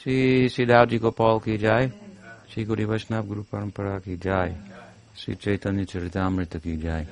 [0.00, 1.86] श्री श्री जी गोपाल की जाय
[2.50, 4.54] श्री गुरु वैष्णव गुरु परंपरा की जाय
[5.16, 7.04] श्री चैतन्य चरितामृत की जाय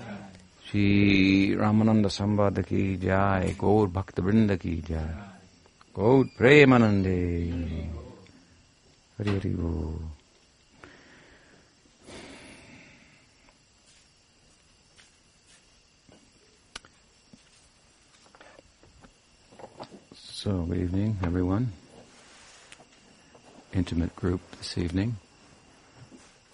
[0.67, 0.85] श्री
[1.55, 5.13] रामानंद संवाद की जाय गौर भक्त वृंद की जाय
[5.97, 7.19] गौर प्रेमानंदे
[9.19, 10.09] हरि हरि बोल
[20.39, 21.71] So, good evening, everyone.
[23.75, 25.17] Intimate group this evening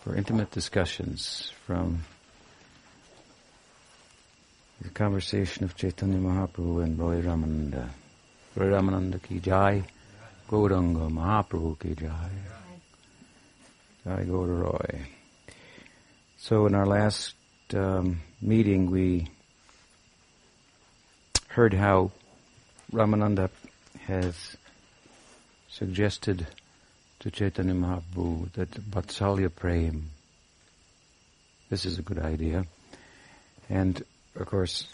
[0.01, 2.03] for intimate discussions from
[4.81, 7.89] the conversation of Chaitanya Mahaprabhu and Roy Ramananda.
[8.57, 9.85] Roy Ramananda ki jai,
[10.51, 12.31] Gauranga Mahaprabhu ki jai.
[14.05, 15.07] Jai Roy.
[16.37, 17.35] So in our last
[17.75, 19.29] um, meeting we
[21.47, 22.11] heard how
[22.93, 23.51] Ramananda
[24.01, 24.57] has
[25.69, 26.49] suggested
[27.25, 30.11] to Chaitanya Mahaprabhu that Vatsalya Prem,
[31.71, 32.67] this is a good idea.
[33.71, 34.05] And
[34.37, 34.87] of course,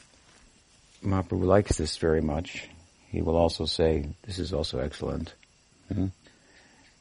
[1.04, 2.68] Mahaprabhu likes this very much.
[3.08, 5.34] He will also say, this is also excellent.
[5.92, 6.06] Hmm?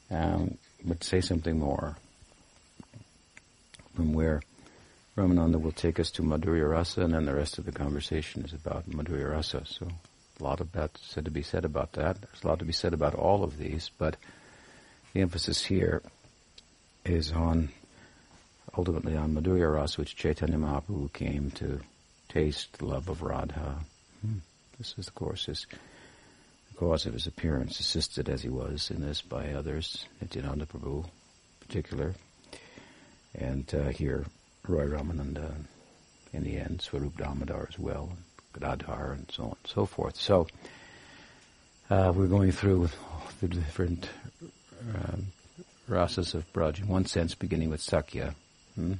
[0.10, 1.96] Um, but say something more.
[3.96, 4.42] From where
[5.16, 8.54] Ramananda will take us to Madhurya Rasa and then the rest of the conversation is
[8.54, 9.62] about Madhurya Rasa.
[9.68, 9.90] So
[10.40, 12.20] a lot of that said to be said about that.
[12.20, 14.16] There's a lot to be said about all of these, but
[15.20, 16.02] the emphasis here
[17.04, 17.68] is on
[18.78, 21.82] ultimately on Madhurya Rasa, which Chaitanya Mahaprabhu came to
[22.30, 23.80] taste the love of Radha.
[24.22, 24.38] Hmm.
[24.78, 25.68] This is, of course, his,
[26.70, 31.04] the cause of his appearance, assisted as he was in this by others, Nityananda Prabhu
[31.04, 32.16] in particular,
[33.36, 34.26] and uh, here
[34.70, 35.54] Roy Ramananda,
[36.32, 38.14] in the end, Swarup Damodar as well,
[38.54, 40.16] Gadadhar, and so on and so forth.
[40.16, 40.48] So
[41.90, 42.88] uh, we're going through
[43.42, 44.08] the different
[44.80, 45.28] um,
[45.90, 48.36] rasas of Braj, in one sense beginning with Sakya.
[48.76, 48.94] Hmm?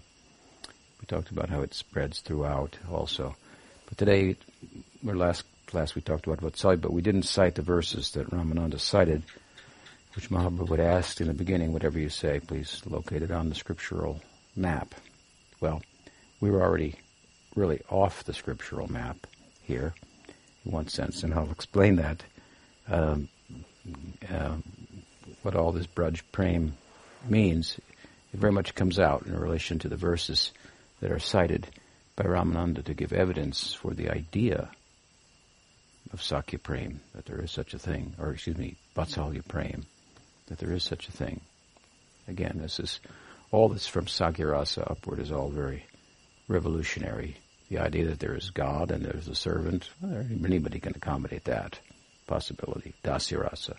[1.00, 3.36] We talked about how it spreads throughout also.
[3.88, 4.36] But today,
[5.06, 8.80] or last class we talked about Vatsalya, but we didn't cite the verses that Ramananda
[8.80, 9.24] cited,
[10.16, 13.56] which Mahaprabhu had asked in the beginning, whatever you say, please locate it on the
[13.56, 14.22] scriptural
[14.56, 14.96] map.
[15.62, 15.82] Well,
[16.42, 16.96] we were already
[17.56, 19.28] really off the scriptural map
[19.62, 19.94] here,
[20.66, 22.24] in one sense, and I'll explain that.
[22.88, 23.30] Um,
[24.32, 24.56] uh,
[25.42, 26.78] what all this Braj Prem
[27.28, 27.80] means,
[28.34, 30.52] it very much comes out in relation to the verses
[31.02, 31.68] that are cited
[32.16, 34.70] by Ramananda to give evidence for the idea
[36.12, 39.86] of Sakya Prem, that there is such a thing, or excuse me, Vatsalya Prem,
[40.48, 41.40] that there is such a thing.
[42.28, 43.00] Again, this is,
[43.52, 45.86] all this from Sakyarasa upward is all very
[46.48, 47.38] revolutionary
[47.70, 51.80] the idea that there is God and there's a servant, well, anybody can accommodate that
[52.26, 53.76] possibility, dasyarasa.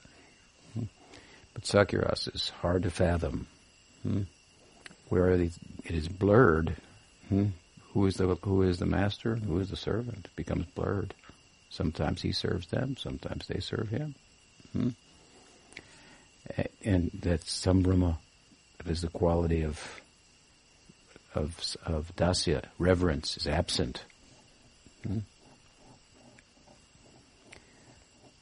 [1.55, 3.47] But sakyarasa is hard to fathom.
[4.03, 4.22] Hmm.
[5.09, 5.53] Where it
[5.84, 6.77] is blurred,
[7.28, 7.47] hmm.
[7.93, 11.15] who is the who is the master, who is the servant, it becomes blurred.
[11.69, 14.15] Sometimes he serves them, sometimes they serve him.
[14.72, 14.88] Hmm.
[16.84, 18.19] And that sambrama,
[18.78, 20.00] that is the quality of
[21.34, 24.05] of, of dasya, reverence, is absent.
[25.06, 25.19] Hmm?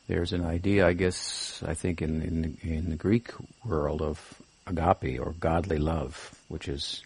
[0.09, 3.31] There's an idea, I guess, I think in, in, in the Greek
[3.63, 7.03] world of agape or godly love, which is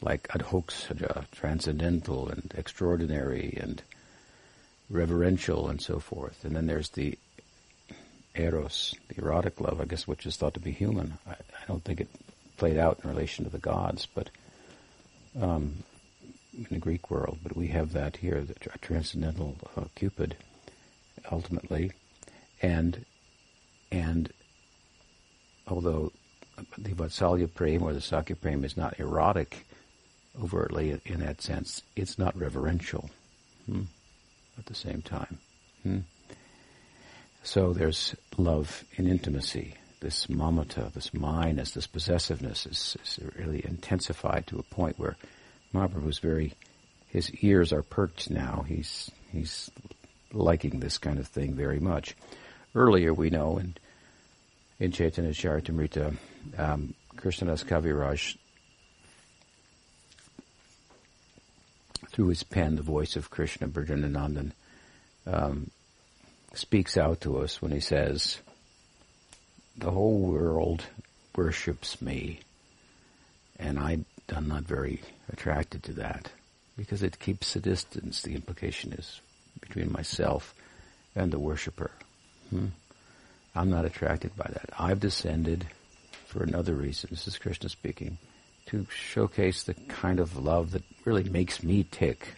[0.00, 3.82] like adhokshaja, transcendental and extraordinary and
[4.88, 6.44] reverential and so forth.
[6.44, 7.18] And then there's the
[8.36, 11.18] eros, the erotic love, I guess, which is thought to be human.
[11.26, 12.08] I, I don't think it
[12.58, 14.30] played out in relation to the gods, but
[15.40, 15.82] um,
[16.56, 20.36] in the Greek world, but we have that here, the transcendental uh, Cupid,
[21.32, 21.90] ultimately,
[22.66, 23.04] and
[23.92, 24.32] and
[25.68, 26.12] although
[26.76, 29.66] the Vatsalya Prem or the Sakya Prem is not erotic
[30.42, 33.08] overtly in that sense, it's not reverential
[33.66, 33.82] hmm,
[34.58, 35.38] at the same time.
[35.82, 35.98] Hmm.
[37.42, 39.74] So there's love in intimacy.
[40.00, 45.16] This mamata, this minus, this possessiveness is, is really intensified to a point where
[45.72, 46.52] Mahaprabhu's very,
[47.06, 48.64] his ears are perked now.
[48.68, 49.70] He's, he's
[50.32, 52.16] liking this kind of thing very much.
[52.76, 53.74] Earlier, we know in,
[54.78, 56.14] in Chaitanya Charitamrita,
[56.58, 58.36] um, Krishnadas Kaviraj,
[62.10, 64.52] through his pen, the voice of Krishna, Brajanandan,
[65.26, 65.70] um,
[66.52, 68.40] speaks out to us when he says,
[69.78, 70.84] the whole world
[71.34, 72.40] worships me,
[73.58, 75.00] and I I'm not very
[75.32, 76.30] attracted to that
[76.76, 78.20] because it keeps a distance.
[78.20, 79.22] The implication is
[79.60, 80.54] between myself
[81.14, 81.90] and the worshiper.
[82.50, 82.66] Hmm?
[83.54, 84.70] I'm not attracted by that.
[84.78, 85.66] I've descended
[86.26, 87.08] for another reason.
[87.10, 88.18] This is Krishna speaking.
[88.66, 92.34] To showcase the kind of love that really makes me tick,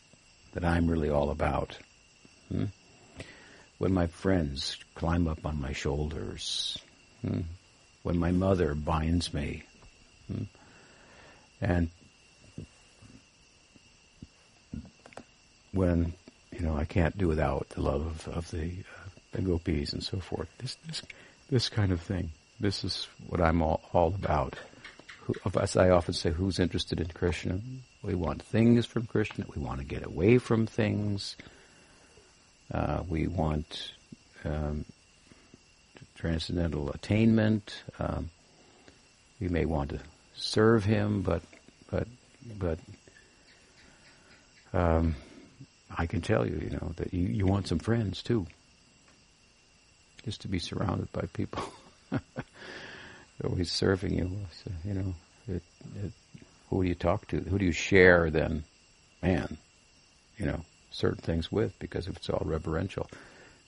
[0.52, 1.76] that I'm really all about.
[2.49, 2.66] Hmm?
[3.78, 6.78] When my friends climb up on my shoulders,
[7.22, 7.40] hmm?
[8.02, 9.64] when my mother binds me,
[10.26, 10.44] hmm?
[11.61, 11.88] and
[15.72, 16.12] when
[16.52, 18.97] you know I can't do without the love of, of the, uh,
[19.32, 20.48] the gopis and so forth.
[20.58, 21.02] This this
[21.50, 22.30] this kind of thing.
[22.60, 24.56] This is what I'm all, all about.
[25.22, 27.60] Who, as I often say, who's interested in Krishna?
[28.02, 29.44] We want things from Krishna.
[29.54, 31.36] We want to get away from things.
[32.72, 33.92] Uh, we want
[34.44, 34.84] um,
[36.16, 37.82] transcendental attainment.
[37.98, 38.30] Um,
[39.40, 40.00] we may want to
[40.34, 41.42] serve him, but
[41.90, 42.08] but
[42.58, 42.78] but
[44.72, 45.14] um,
[45.96, 48.46] I can tell you, you know, that you, you want some friends too.
[50.28, 51.64] Just to be surrounded by people
[53.42, 54.30] always serving you.
[54.62, 55.14] So, you know,
[55.48, 55.62] it,
[56.04, 56.12] it,
[56.69, 57.40] who do you talk to?
[57.40, 58.64] Who do you share then?
[59.22, 59.56] Man,
[60.36, 60.60] you know,
[60.90, 63.08] certain things with because if it's all reverential.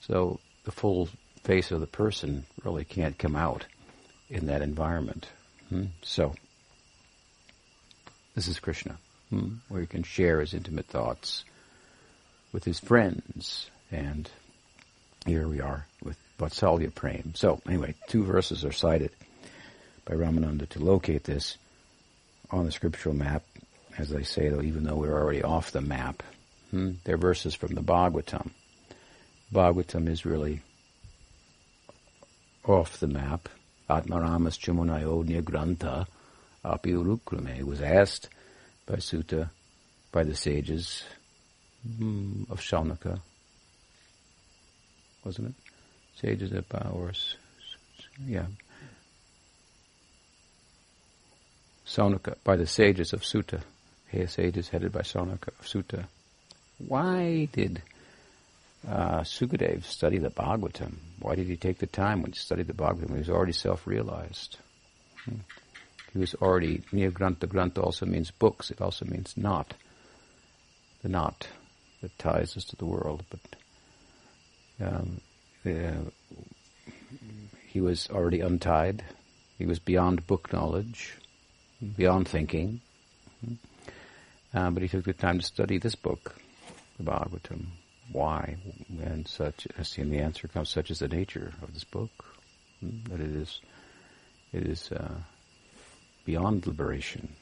[0.01, 1.09] So the full
[1.43, 3.65] face of the person really can't come out
[4.29, 5.29] in that environment.
[5.69, 5.85] Hmm?
[6.03, 6.35] So
[8.35, 8.99] this is Krishna,
[9.31, 9.55] hmm?
[9.67, 11.43] where he can share his intimate thoughts
[12.53, 13.71] with his friends.
[13.91, 14.29] And
[15.25, 17.33] here we are with Vatsalya Prem.
[17.35, 19.11] So anyway, two verses are cited
[20.05, 21.57] by Ramananda to locate this
[22.49, 23.43] on the scriptural map.
[23.97, 26.23] As I say, though, even though we're already off the map,
[26.71, 28.49] hmm, they're verses from the Bhagavatam.
[29.53, 30.61] Bhagavatam is really
[32.65, 33.47] off the map.
[33.89, 36.07] Atmaramas Chamunayo Grantha
[36.63, 38.29] Api Urukrame was asked
[38.85, 39.51] by Suta,
[40.11, 41.03] by the sages,
[41.87, 43.19] mm, of Shaunaka,
[45.23, 45.70] wasn't it?
[46.21, 47.35] Sages of powers,
[48.27, 48.45] yeah.
[51.87, 53.61] Saunaka, by the sages of Suta,
[54.11, 56.05] Hey, sages headed by Saunaka of Suta.
[56.85, 57.81] Why did
[58.85, 60.95] uh, Sukadev study the Bhagavatam?
[61.21, 63.13] Why did he take the time when he studied the Bhagavatam?
[63.13, 64.57] He was already self-realized.
[65.23, 65.37] Hmm.
[66.11, 69.73] He was already, Grantha, Grantha also means books, it also means knot.
[71.03, 71.47] The knot
[72.01, 75.21] that ties us to the world, but um,
[77.67, 79.03] he was already untied.
[79.57, 81.13] He was beyond book knowledge,
[81.95, 82.81] beyond thinking.
[84.53, 86.35] Uh, but he took the time to study this book,
[86.97, 87.67] the Bhagavatam.
[88.11, 88.57] Why?
[89.01, 89.67] And such,
[89.97, 92.11] and the answer comes, such is the nature of this book,
[92.81, 93.61] that it is,
[94.51, 95.13] it is uh,
[96.25, 97.33] beyond liberation.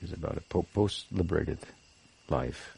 [0.00, 1.58] It is about a post-liberated
[2.28, 2.76] life.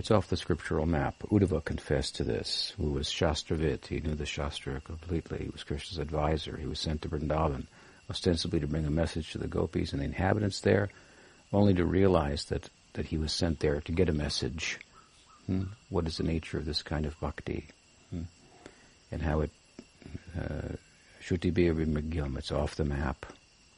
[0.00, 1.16] It's off the scriptural map.
[1.30, 3.86] Uddhava confessed to this, who was Shastravit.
[3.86, 5.40] He knew the Shastra completely.
[5.40, 6.56] He was Krishna's advisor.
[6.56, 7.66] He was sent to Vrindavan,
[8.08, 10.88] ostensibly to bring a message to the gopis and the inhabitants there,
[11.52, 14.78] only to realize that, that he was sent there to get a message.
[15.44, 15.64] Hmm?
[15.90, 17.68] What is the nature of this kind of bhakti?
[18.08, 18.22] Hmm?
[19.12, 19.50] And how it,
[20.34, 20.76] uh,
[21.22, 23.26] Shuti Bhavavimagyam, it's off the map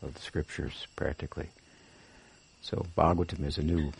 [0.03, 1.49] of the scriptures practically.
[2.61, 3.91] So Bhagavatam is a new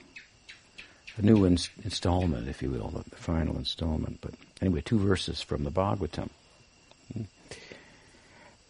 [1.17, 4.21] a new in- installment, if you will, the final installment.
[4.21, 6.31] But anyway, two verses from the Bhagavatam.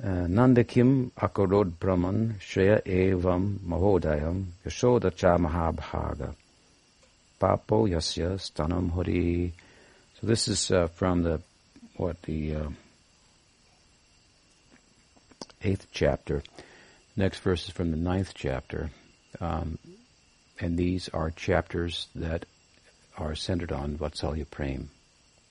[0.03, 6.35] Uh, Nandakim akarod brahman shreya evam mahodayam yashoda cha mahabhaga
[7.41, 9.53] papo yasya stanam hari.
[10.21, 11.41] So this is uh, from the,
[11.97, 12.69] what, the uh,
[15.63, 16.43] eighth chapter.
[17.17, 18.91] Next verse is from the ninth chapter.
[19.41, 19.79] Um,
[20.63, 22.47] and these are chapters that
[23.19, 24.91] are centered on Vatsalya Prem,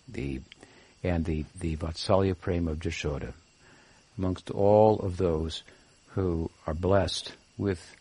[0.07, 0.39] the,
[1.03, 3.33] and the, the Vatsalya Prem of Jashoda.
[4.17, 5.63] Amongst all of those
[6.11, 7.93] who are blessed with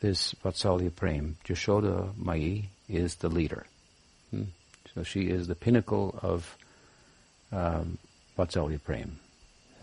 [0.00, 3.66] this Vatsalya Prem, Jashoda Mai is the leader.
[4.30, 4.44] Hmm?
[4.94, 6.56] So she is the pinnacle of
[7.52, 7.98] um,
[8.38, 9.18] Vatsalya Prem.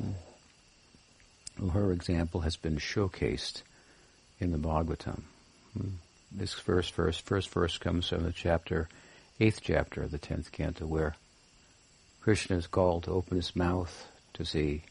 [0.02, 1.70] Hmm?
[1.70, 3.62] Her example has been showcased
[4.40, 5.22] in the Bhagavatam.
[5.78, 5.90] Hmm?
[6.32, 8.88] This first verse, first verse comes from the chapter,
[9.40, 11.16] eighth chapter of the tenth canto, where
[12.22, 14.84] Krishna is called to open his mouth to see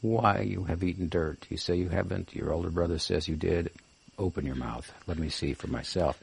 [0.00, 1.46] why you have eaten dirt.
[1.50, 2.34] You say you haven't.
[2.34, 3.70] Your older brother says you did.
[4.18, 4.92] Open your mouth.
[5.06, 6.20] Let me see for myself.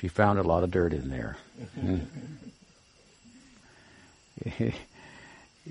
[0.00, 1.36] She found a lot of dirt in there.
[1.78, 1.98] Hmm.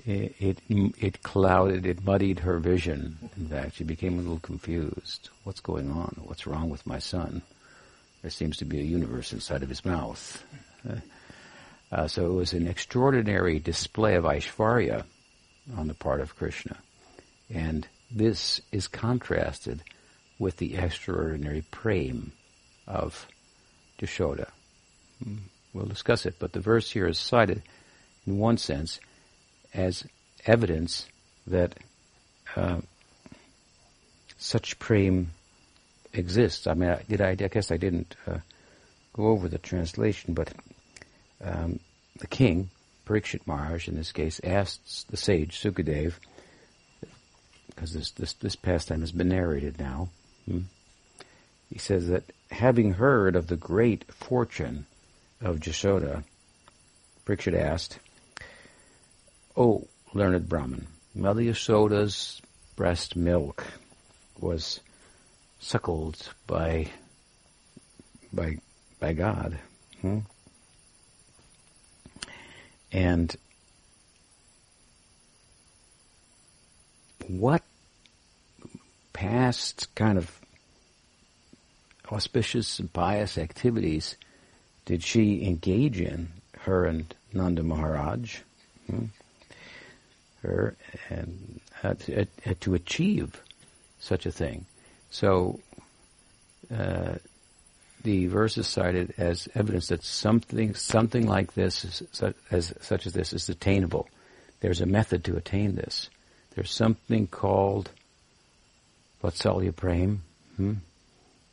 [0.06, 3.18] it, it, it clouded, it muddied her vision.
[3.36, 5.28] In fact, she became a little confused.
[5.44, 6.20] What's going on?
[6.24, 7.42] What's wrong with my son?
[8.22, 10.44] There seems to be a universe inside of his mouth.
[11.90, 15.04] Uh, so it was an extraordinary display of Aishvarya
[15.76, 16.78] on the part of Krishna.
[17.52, 19.82] And this is contrasted
[20.38, 22.32] with the extraordinary prem
[22.86, 23.26] of
[23.98, 24.48] Jashoda.
[25.22, 25.36] Hmm,
[25.72, 27.62] we'll discuss it, but the verse here is cited
[28.26, 29.00] in one sense
[29.74, 30.04] as
[30.46, 31.06] evidence
[31.46, 31.74] that
[32.56, 32.80] uh,
[34.38, 35.30] such prem
[36.12, 36.66] exists.
[36.66, 38.38] I mean, I, did I, I guess I didn't uh,
[39.12, 40.52] go over the translation, but
[41.42, 41.80] um,
[42.18, 42.70] the king,
[43.06, 46.14] Parikshit Maharaj in this case, asks the sage Sukadev,
[47.66, 50.08] because this, this, this pastime has been narrated now,
[50.46, 50.60] hmm?
[51.70, 54.86] he says that having heard of the great fortune
[55.40, 56.22] of Jashoda,
[57.26, 57.98] Parikshit asked,
[59.56, 62.40] O learned Brahman, Mother Yashoda's
[62.76, 63.64] breast milk
[64.38, 64.80] was
[65.62, 66.90] suckled by
[68.32, 68.58] by
[69.00, 69.58] by God.
[70.00, 70.18] Hmm?
[72.90, 73.34] And
[77.28, 77.62] what
[79.12, 80.30] past kind of
[82.10, 84.16] auspicious and pious activities
[84.84, 86.28] did she engage in,
[86.58, 88.40] her and Nanda Maharaj,
[88.90, 89.06] hmm?
[90.42, 90.76] her,
[91.08, 93.40] and uh, to, uh, to achieve
[94.00, 94.66] such a thing?
[95.12, 95.60] So,
[96.74, 97.16] uh,
[98.02, 103.12] the verse is cited as evidence that something, something like this, is, as, such as
[103.12, 104.08] this, is attainable.
[104.60, 106.08] There's a method to attain this.
[106.54, 107.90] There's something called
[109.22, 110.22] Vatsalya Prem,
[110.56, 110.74] hmm?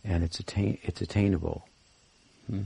[0.06, 1.68] and it's attain, it's attainable.
[2.50, 2.62] Hmm?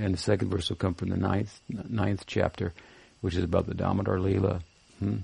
[0.00, 2.72] And the second verse will come from the ninth ninth chapter,
[3.20, 4.62] which is about the Damodar Leela.
[4.98, 5.18] Hmm?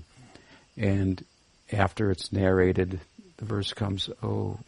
[0.77, 1.25] And
[1.71, 2.99] after it's narrated,
[3.39, 4.59] the verse comes, oh,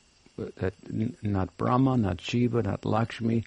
[0.58, 0.74] that
[1.22, 3.44] not Brahma, not Shiva, not Lakshmi,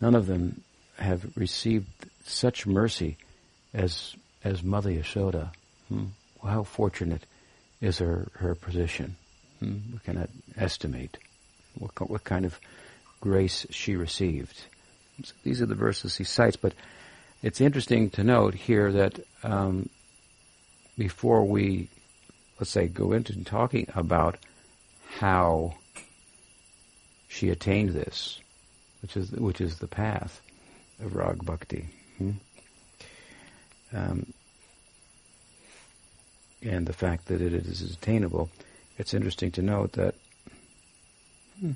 [0.00, 0.62] none of them
[0.98, 1.88] have received
[2.24, 3.16] such mercy
[3.72, 5.50] as as Mother Yashoda.
[5.88, 6.06] Hmm?
[6.42, 7.24] How fortunate
[7.80, 9.16] is her her position?
[9.60, 9.78] Hmm?
[9.92, 11.16] We cannot estimate
[11.78, 12.58] what what kind of
[13.20, 14.60] grace she received.
[15.22, 16.74] So these are the verses he cites, but
[17.42, 19.88] it's interesting to note here that um,
[20.98, 21.88] before we,
[22.64, 24.38] let's say, go into talking about
[25.18, 25.74] how
[27.28, 28.40] she attained this,
[29.02, 30.40] which is which is the path
[30.98, 31.86] of rag bhakti.
[32.16, 32.30] Hmm?
[33.92, 34.32] Um,
[36.62, 38.48] and the fact that it is attainable,
[38.96, 40.14] it's interesting to note that
[41.60, 41.72] hmm,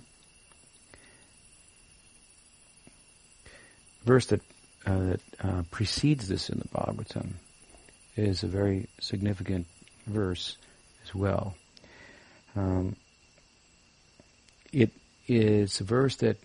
[4.07, 4.41] verse that
[4.87, 7.33] uh, that uh, precedes this in the Bhagavatam
[8.17, 9.67] is a very significant
[10.07, 10.57] verse
[11.09, 11.55] as well.
[12.57, 12.97] Um,
[14.73, 14.91] it
[15.27, 16.37] is a verse that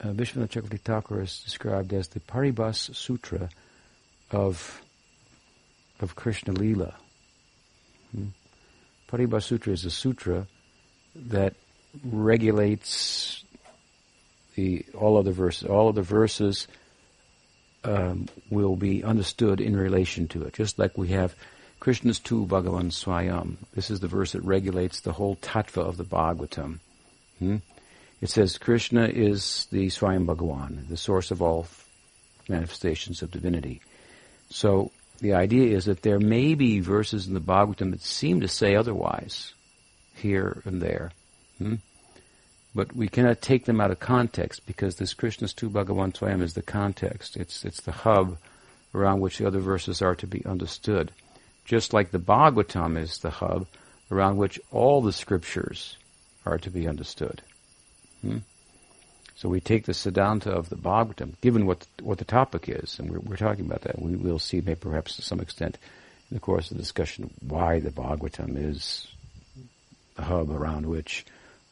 [0.00, 3.48] uh, Vishwanath Chakravarti Thakur has described as the Paribhas Sutra
[4.30, 4.82] of
[6.00, 6.94] of Krishna Lila.
[8.14, 8.28] Hmm?
[9.08, 10.46] Paribhas Sutra is a sutra
[11.14, 11.54] that
[12.04, 13.44] regulates
[14.54, 15.68] the all of the verses.
[15.68, 16.66] All of the verses
[17.84, 21.34] um, will be understood in relation to it, just like we have
[21.80, 23.56] Krishnas tu Bhagavan Swayam.
[23.74, 26.78] This is the verse that regulates the whole tattva of the Bhagavatam.
[27.38, 27.56] Hmm?
[28.20, 31.66] It says Krishna is the Swayam Bhagavan, the source of all
[32.50, 33.80] manifestations of divinity.
[34.50, 38.48] So the idea is that there may be verses in the Bhagavatam that seem to
[38.48, 39.54] say otherwise,
[40.14, 41.12] here and there.
[41.56, 41.76] Hmm?
[42.74, 46.52] But we cannot take them out of context because this Krishnas tu Bhagavan Swayam is
[46.52, 47.38] the context.
[47.38, 48.36] It's, it's the hub
[48.94, 51.10] around which the other verses are to be understood.
[51.70, 53.68] Just like the Bhagavatam is the hub
[54.10, 55.96] around which all the scriptures
[56.44, 57.42] are to be understood.
[58.22, 58.38] Hmm?
[59.36, 63.08] So we take the Siddhanta of the Bhagavatam, given what what the topic is, and
[63.08, 64.02] we're, we're talking about that.
[64.02, 65.78] We will see, maybe perhaps to some extent,
[66.28, 69.06] in the course of the discussion, why the Bhagavatam is
[70.16, 71.24] the hub around which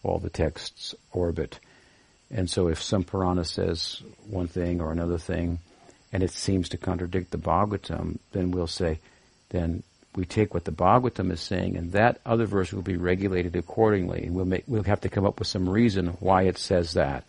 [0.05, 1.59] all the texts orbit.
[2.31, 4.01] And so, if some Purana says
[4.31, 5.59] one thing or another thing,
[6.13, 9.01] and it seems to contradict the Bhagavatam, then we'll say,
[9.51, 9.83] then
[10.17, 14.29] we take what the Bhagavatam is saying, and that other verse will be regulated accordingly.
[14.31, 17.25] We'll make, we'll have to come up with some reason why it says that.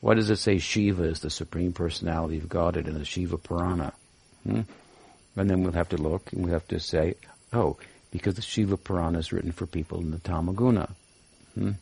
[0.00, 3.92] What does it say Shiva is the supreme personality of Godhead in the Shiva Purana?
[4.44, 4.60] Hmm?
[5.36, 7.14] And then we'll have to look and we'll have to say,
[7.52, 7.76] oh,
[8.10, 10.90] because the Shiva Purana is written for people in the Tamaguna.
[11.54, 11.72] Hmm?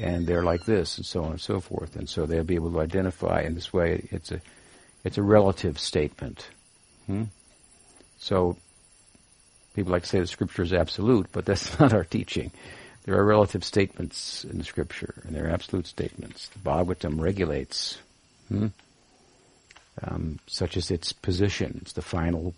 [0.00, 1.96] And they're like this, and so on and so forth.
[1.96, 4.08] And so they'll be able to identify in this way.
[4.10, 4.40] It's a,
[5.04, 6.48] it's a relative statement.
[7.06, 7.24] Hmm?
[8.18, 8.56] So
[9.80, 12.50] People like to say the scripture is absolute, but that's not our teaching.
[13.04, 16.48] There are relative statements in the scripture, and there are absolute statements.
[16.48, 17.96] The Bhagavatam regulates,
[18.48, 18.66] hmm?
[20.02, 21.78] um, such as its position.
[21.80, 22.52] It's the final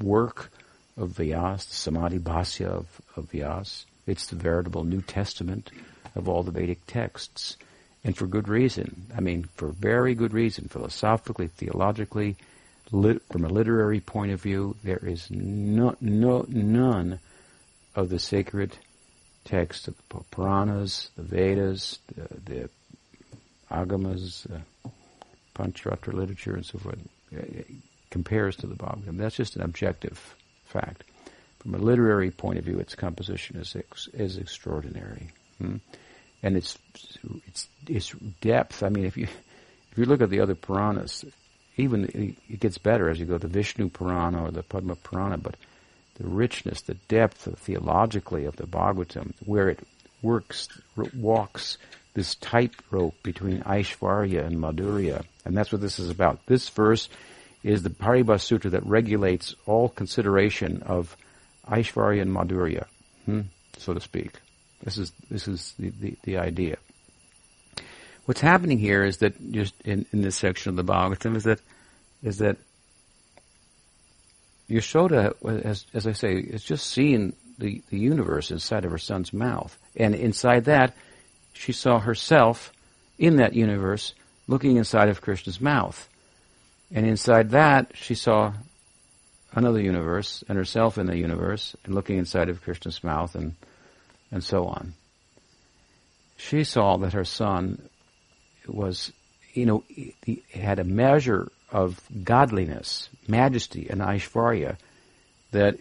[0.00, 0.52] work
[0.96, 3.84] of Vyas, the Samadhi Bhashya of, of Vyas.
[4.06, 5.72] It's the veritable New Testament
[6.14, 7.56] of all the Vedic texts.
[8.04, 9.06] And for good reason.
[9.16, 10.68] I mean, for very good reason.
[10.68, 12.36] Philosophically, theologically,
[12.94, 17.20] lit, from a literary point of view, there is no, no, none
[17.94, 18.76] of the sacred
[19.44, 22.70] texts, of the Puranas, the Vedas, the, the
[23.70, 24.62] Agamas, the
[25.54, 26.98] Pancharatra literature, and so forth,
[27.36, 27.42] uh,
[28.10, 29.18] compares to the Bhagavatam.
[29.18, 30.36] That's just an objective
[30.66, 31.04] fact.
[31.58, 35.76] From a literary point of view, its composition is ex- is extraordinary, hmm?
[36.42, 36.78] and its
[37.46, 38.10] its its
[38.42, 38.82] depth.
[38.82, 39.28] I mean, if you
[39.90, 41.24] if you look at the other Puranas,
[41.76, 45.56] even it gets better as you go to Vishnu Purana or the Padma Purana, but
[46.16, 49.80] the richness, the depth of theologically of the Bhagavatam, where it
[50.22, 50.68] works,
[51.16, 51.78] walks
[52.14, 56.46] this tightrope between Aishvarya and Madhurya, and that's what this is about.
[56.46, 57.08] This verse
[57.64, 61.16] is the Paribhas Sutra that regulates all consideration of
[61.68, 62.86] Aishvarya and Madhurya,
[63.24, 63.40] hmm,
[63.78, 64.32] so to speak.
[64.84, 66.76] This is this is the, the, the, idea.
[68.24, 71.60] What's happening here is that just in, in this section of the Bhagavatam is that
[72.22, 72.56] is that
[74.68, 79.32] Yashoda, as, as I say, is just seeing the, the universe inside of her son's
[79.32, 79.76] mouth.
[79.94, 80.96] And inside that,
[81.52, 82.72] she saw herself
[83.18, 84.14] in that universe
[84.46, 86.08] looking inside of Krishna's mouth.
[86.90, 88.54] And inside that, she saw
[89.52, 93.54] another universe and herself in the universe and looking inside of Krishna's mouth and,
[94.32, 94.94] and so on.
[96.36, 97.88] She saw that her son
[98.66, 99.12] was,
[99.52, 104.76] you know, he had a measure of godliness, majesty, and Aishvarya
[105.50, 105.78] that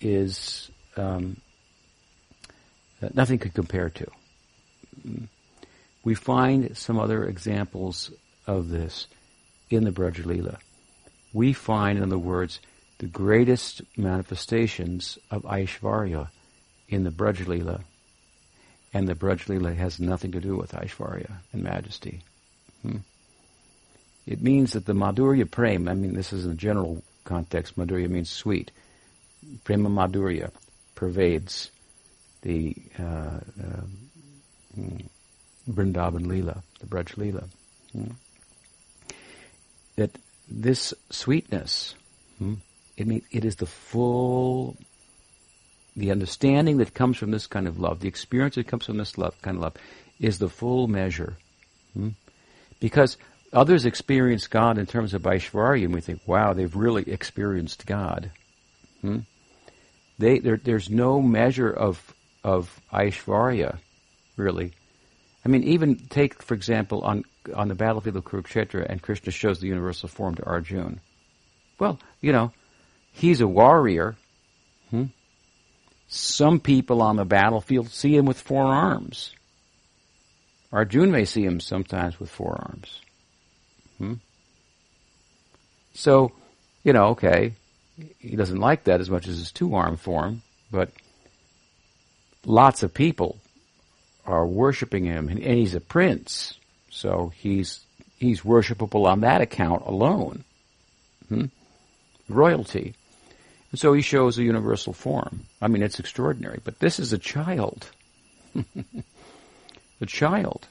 [0.00, 1.36] is um,
[3.00, 4.06] that nothing could compare to.
[6.02, 8.10] We find some other examples
[8.46, 9.06] of this
[9.68, 10.58] in the Braj Leela.
[11.32, 12.60] We find, in other words,
[12.98, 16.28] the greatest manifestations of Aishvarya
[16.88, 17.82] in the Braj Leela,
[18.92, 22.22] and the Braj Leela has nothing to do with Aishvarya and majesty.
[22.82, 22.98] Hmm.
[24.26, 28.08] It means that the Madhurya Prem, I mean, this is in a general context, Madhurya
[28.08, 28.70] means sweet.
[29.64, 30.50] Prema Madhurya
[30.94, 31.70] pervades
[32.42, 33.82] the uh, uh,
[35.68, 36.26] Vrindavan
[36.80, 37.48] the Braj Leela.
[37.92, 38.12] Hmm.
[39.96, 40.10] That
[40.48, 41.94] this sweetness,
[42.38, 42.54] hmm,
[42.96, 44.76] it, mean, it is the full,
[45.96, 49.18] the understanding that comes from this kind of love, the experience that comes from this
[49.18, 49.74] love, kind of love,
[50.18, 51.36] is the full measure.
[51.94, 52.10] Hmm?
[52.78, 53.16] Because
[53.52, 58.30] Others experience God in terms of Aishvarya, and we think, wow, they've really experienced God.
[59.00, 59.20] Hmm?
[60.18, 63.78] They, there, there's no measure of, of Aishvarya,
[64.36, 64.72] really.
[65.44, 67.24] I mean, even take, for example, on,
[67.54, 70.98] on the battlefield of Kurukshetra, and Krishna shows the universal form to Arjuna.
[71.80, 72.52] Well, you know,
[73.12, 74.16] he's a warrior.
[74.90, 75.06] Hmm?
[76.12, 79.32] Some people on the battlefield see him with four arms.
[80.72, 83.00] Arjuna may see him sometimes with four arms.
[83.98, 84.14] Hmm?
[85.94, 86.32] So,
[86.82, 87.52] you know, okay,
[88.18, 90.42] he doesn't like that as much as his two arm form,
[90.72, 90.90] but
[92.44, 93.38] lots of people
[94.26, 96.54] are worshiping him, and, and he's a prince,
[96.90, 97.80] so he's
[98.18, 100.42] he's worshipable on that account alone.
[101.28, 101.46] Hmm?
[102.28, 102.94] Royalty.
[103.70, 105.44] And so he shows a universal form.
[105.62, 106.60] I mean, it's extraordinary.
[106.62, 107.90] But this is a child.
[110.00, 110.66] a child.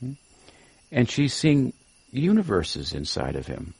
[0.00, 0.12] Hmm?
[0.90, 1.72] And she's seeing
[2.12, 3.74] universes inside of him.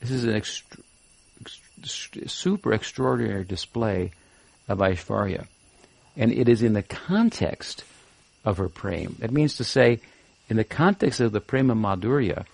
[0.00, 0.78] This is an extra,
[1.84, 4.12] super extraordinary display
[4.68, 5.46] of Aishvarya.
[6.16, 7.84] And it is in the context
[8.44, 9.16] of her prem.
[9.20, 10.00] It means to say,
[10.48, 12.46] in the context of the prema madhurya,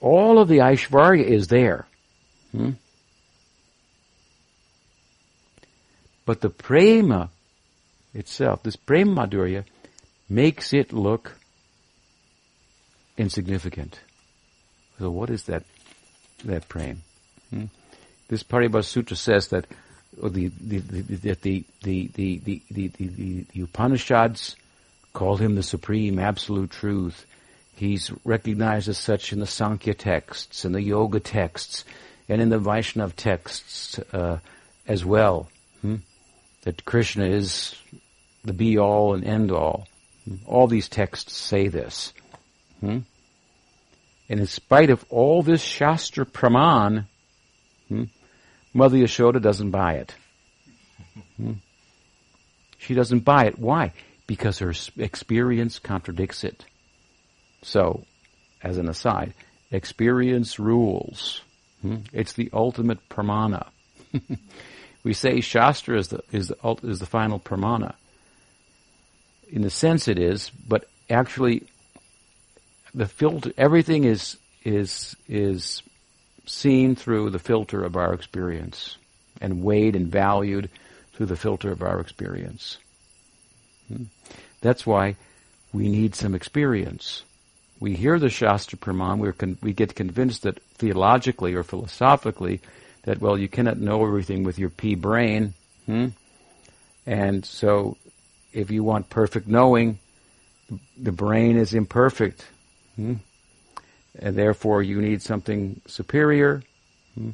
[0.00, 1.86] all of the Aishvarya is there.
[2.52, 2.72] Hmm?
[6.24, 7.30] But the prema
[8.14, 9.64] itself, this prema madhurya,
[10.28, 11.32] makes it look
[13.16, 13.98] insignificant.
[14.98, 15.64] So what is that,
[16.44, 17.02] that prem?
[17.50, 17.64] Hmm?
[18.28, 19.66] This Paribhas Sutra says that
[20.22, 24.56] the, the, the, the, the, the, the, the, the Upanishads
[25.12, 27.26] call him the supreme absolute truth.
[27.78, 31.84] He's recognized as such in the Sankhya texts, in the Yoga texts,
[32.28, 34.40] and in the Vaishnav texts uh,
[34.88, 35.48] as well.
[35.82, 35.96] Hmm?
[36.62, 37.76] That Krishna is
[38.44, 39.86] the be all and end all.
[40.24, 40.36] Hmm?
[40.44, 42.12] All these texts say this.
[42.80, 42.98] Hmm?
[44.28, 47.06] And in spite of all this Shastra Praman,
[47.86, 48.04] hmm,
[48.74, 50.16] Mother Yashoda doesn't buy it.
[51.36, 51.52] Hmm?
[52.78, 53.56] She doesn't buy it.
[53.56, 53.92] Why?
[54.26, 56.64] Because her experience contradicts it.
[57.62, 58.04] So,
[58.62, 59.34] as an aside,
[59.70, 61.42] experience rules.
[61.82, 61.98] Hmm?
[62.12, 63.68] It's the ultimate pramana.
[65.04, 67.94] we say Shastra is the, is the, is the final pramana.
[69.50, 71.64] In the sense it is, but actually
[72.94, 75.82] the filter, everything is, is, is
[76.46, 78.96] seen through the filter of our experience
[79.40, 80.68] and weighed and valued
[81.12, 82.78] through the filter of our experience.
[83.88, 84.04] Hmm?
[84.60, 85.16] That's why
[85.72, 87.22] we need some experience.
[87.80, 92.60] We hear the Shastra Praman, we're con- we get convinced that theologically or philosophically
[93.04, 95.54] that, well, you cannot know everything with your pea brain.
[95.86, 96.08] Hmm?
[97.06, 97.96] And so
[98.52, 99.98] if you want perfect knowing,
[100.96, 102.44] the brain is imperfect.
[102.96, 103.14] Hmm?
[104.18, 106.62] And therefore you need something superior.
[107.14, 107.30] Hmm?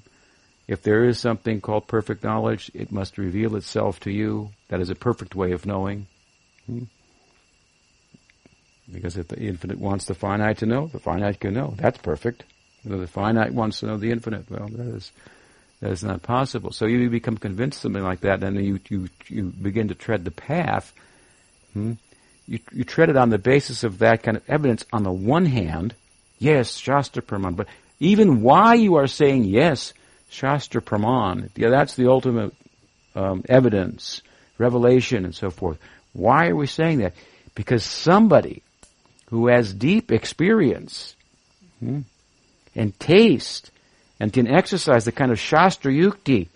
[0.68, 4.50] If there is something called perfect knowledge, it must reveal itself to you.
[4.68, 6.06] That is a perfect way of knowing.
[8.92, 11.74] Because if the infinite wants the finite to know, the finite can know.
[11.76, 12.44] That's perfect.
[12.84, 15.10] If the finite wants to know the infinite, well, that is
[15.80, 16.70] that is not possible.
[16.70, 20.24] So you become convinced something like that, and then you you you begin to tread
[20.24, 20.92] the path.
[21.72, 21.92] Hmm?
[22.46, 24.84] You you tread it on the basis of that kind of evidence.
[24.92, 25.94] On the one hand,
[26.38, 27.68] yes, Shastra Praman, but
[28.00, 29.94] even why you are saying yes,
[30.28, 32.54] Shastra Praman, yeah, that's the ultimate
[33.14, 34.20] um, evidence,
[34.58, 35.78] revelation, and so forth.
[36.12, 37.14] Why are we saying that?
[37.54, 38.62] Because somebody
[39.34, 41.16] who has deep experience
[41.80, 42.02] hmm,
[42.76, 43.72] and taste
[44.20, 46.46] and can exercise the kind of Shastra Yukti,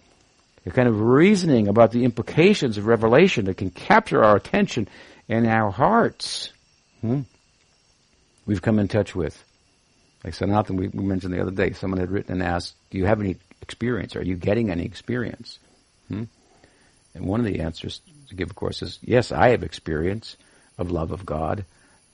[0.62, 4.86] the kind of reasoning about the implications of revelation that can capture our attention
[5.28, 6.52] and our hearts,
[7.00, 7.22] hmm,
[8.46, 9.42] we've come in touch with.
[10.22, 13.20] Like Sanatan, we, mentioned the other day, someone had written and asked, do you have
[13.20, 14.14] any experience?
[14.14, 15.58] Are you getting any experience?
[16.06, 16.24] Hmm?
[17.16, 20.36] And one of the answers to give, of course, is yes, I have experience
[20.78, 21.64] of love of God.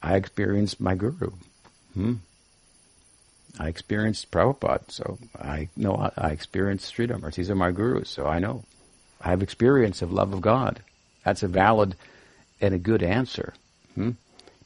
[0.05, 1.31] I experienced my guru.
[1.95, 2.14] Hmm?
[3.59, 7.35] I experienced Prabhupada, so I know I, I experienced Sridhar.
[7.35, 8.64] These are my gurus, so I know.
[9.19, 10.83] I have experience of love of God.
[11.25, 11.97] That's a valid
[12.61, 13.55] and a good answer.
[13.95, 14.11] Hmm?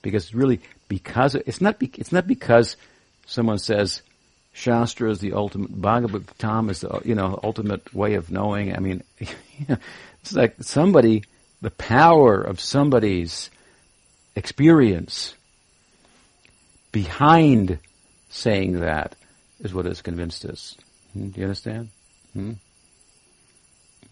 [0.02, 2.76] Because really, because it's not, be, it's not because
[3.26, 4.02] someone says
[4.52, 8.74] Shastra is the ultimate, Bhagavatam is the, you know, ultimate way of knowing.
[8.74, 9.04] I mean,
[9.68, 11.22] it's like somebody,
[11.60, 13.50] the power of somebody's
[14.38, 15.34] experience
[16.92, 17.78] behind
[18.30, 19.16] saying that
[19.60, 20.76] is what has convinced us.
[21.12, 21.28] Hmm?
[21.28, 21.88] Do you understand?
[22.32, 22.52] Hmm?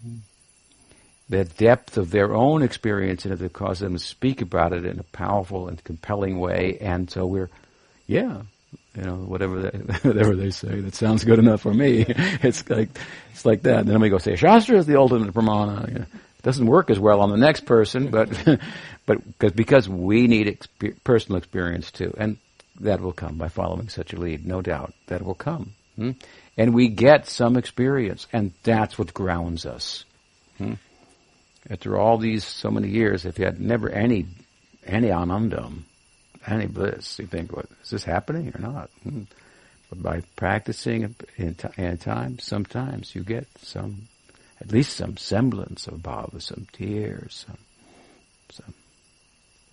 [0.02, 0.16] hmm?
[1.28, 4.98] The depth of their own experience and it caused them to speak about it in
[4.98, 7.50] a powerful and compelling way, and so we're,
[8.06, 8.42] yeah,
[8.94, 12.04] you know, whatever they, whatever they say, that sounds good enough for me.
[12.08, 12.90] it's like
[13.32, 13.80] it's like that.
[13.80, 15.88] And then we go say Shastra is the ultimate pramana.
[15.88, 16.06] You know,
[16.46, 18.28] doesn't work as well on the next person, but
[19.06, 22.36] but because because we need exp- personal experience too, and
[22.80, 24.94] that will come by following such a lead, no doubt.
[25.08, 26.12] That will come, hmm?
[26.56, 30.04] and we get some experience, and that's what grounds us.
[30.58, 30.74] Hmm?
[31.68, 34.26] After all these so many years, if you had never any
[34.84, 35.80] any anandam,
[36.46, 39.22] any bliss, you think, "What is this happening or not?" Hmm.
[39.90, 44.08] But by practicing in, t- in time, sometimes you get some,
[44.60, 47.58] at least some semblance of bhava, some tears, some,
[48.50, 48.74] some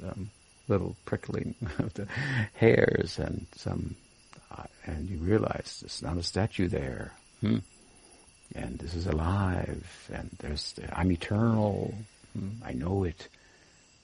[0.10, 0.30] um,
[0.68, 2.08] little prickling of the
[2.54, 3.96] hairs and some,
[4.52, 7.14] uh, and you realize it's not a statue there.
[7.42, 7.60] Hmm?
[8.56, 11.94] And this is alive, and there's, I'm eternal.
[12.38, 12.50] Hmm?
[12.64, 13.28] I know it.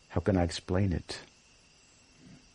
[0.10, 1.20] How can I explain it?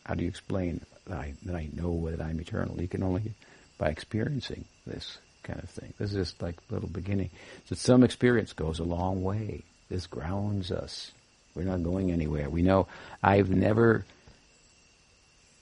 [0.05, 2.81] How do you explain that I, that I know that I'm eternal?
[2.81, 3.35] You can only
[3.79, 5.95] by experiencing this kind of thing.
[5.99, 7.31] This is just like a little beginning.
[7.67, 9.63] So some experience goes a long way.
[9.89, 11.13] This grounds us.
[11.55, 12.51] We're not going anywhere.
[12.51, 12.89] We know
[13.23, 14.05] I've never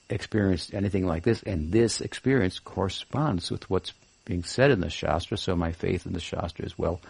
[0.09, 3.93] experienced anything like this, and this experience corresponds with what's
[4.25, 7.01] being said in the Shastra, so my faith in the Shastra is well,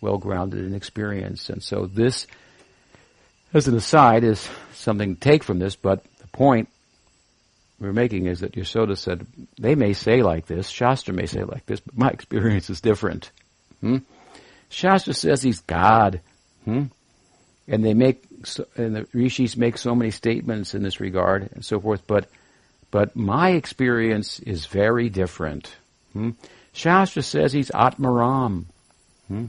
[0.00, 1.48] well grounded in experience.
[1.48, 2.26] And so this,
[3.54, 6.68] as an aside, is something to take from this, but the point
[7.80, 9.26] we're making is that Yasoda said,
[9.58, 13.30] they may say like this, Shastra may say like this, but my experience is different.
[13.80, 13.98] Hmm?
[14.68, 16.20] Shastra says he's God.
[16.64, 16.84] Hmm?
[17.70, 18.24] and they make
[18.76, 22.02] and the rishis make so many statements in this regard and so forth.
[22.06, 22.28] But
[22.90, 25.72] but my experience is very different.
[26.12, 26.30] Hmm?
[26.72, 28.64] Shastra says he's Atmaram.
[29.28, 29.46] Hmm?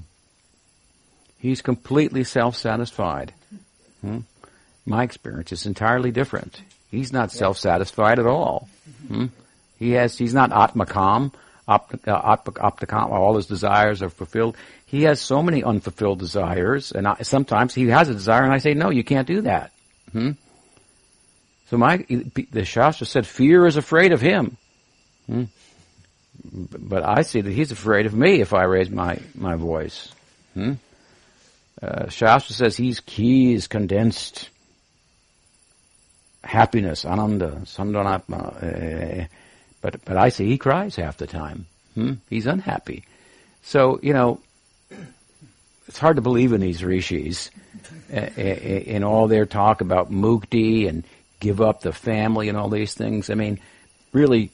[1.39, 3.33] He's completely self-satisfied.
[4.01, 4.19] Hmm?
[4.85, 6.61] My experience is entirely different.
[6.91, 8.67] He's not self-satisfied at all.
[9.07, 9.27] Hmm?
[9.79, 10.17] He has.
[10.17, 11.33] He's not Atmakam.
[11.67, 12.37] Opt, uh,
[12.93, 14.57] all his desires are fulfilled.
[14.85, 18.57] He has so many unfulfilled desires, and I, sometimes he has a desire, and I
[18.57, 19.71] say, no, you can't do that.
[20.11, 20.31] Hmm?
[21.69, 22.05] So my,
[22.51, 24.57] the Shastra said, fear is afraid of him.
[25.27, 25.43] Hmm?
[26.43, 30.11] but I see that he's afraid of me if I raise my, my voice.
[30.53, 30.73] Hmm?
[31.81, 34.49] Uh, Shastra says he's he is condensed
[36.43, 39.23] happiness, ananda, sandanatma.
[39.23, 39.27] Uh,
[39.81, 41.65] but but I see he cries half the time.
[41.95, 42.13] Hmm?
[42.29, 43.03] He's unhappy.
[43.63, 44.39] So you know,
[45.87, 47.51] it's hard to believe in these rishis
[48.13, 51.03] uh, uh, in all their talk about mukti and
[51.39, 53.29] give up the family and all these things.
[53.29, 53.59] I mean,
[54.13, 54.51] really,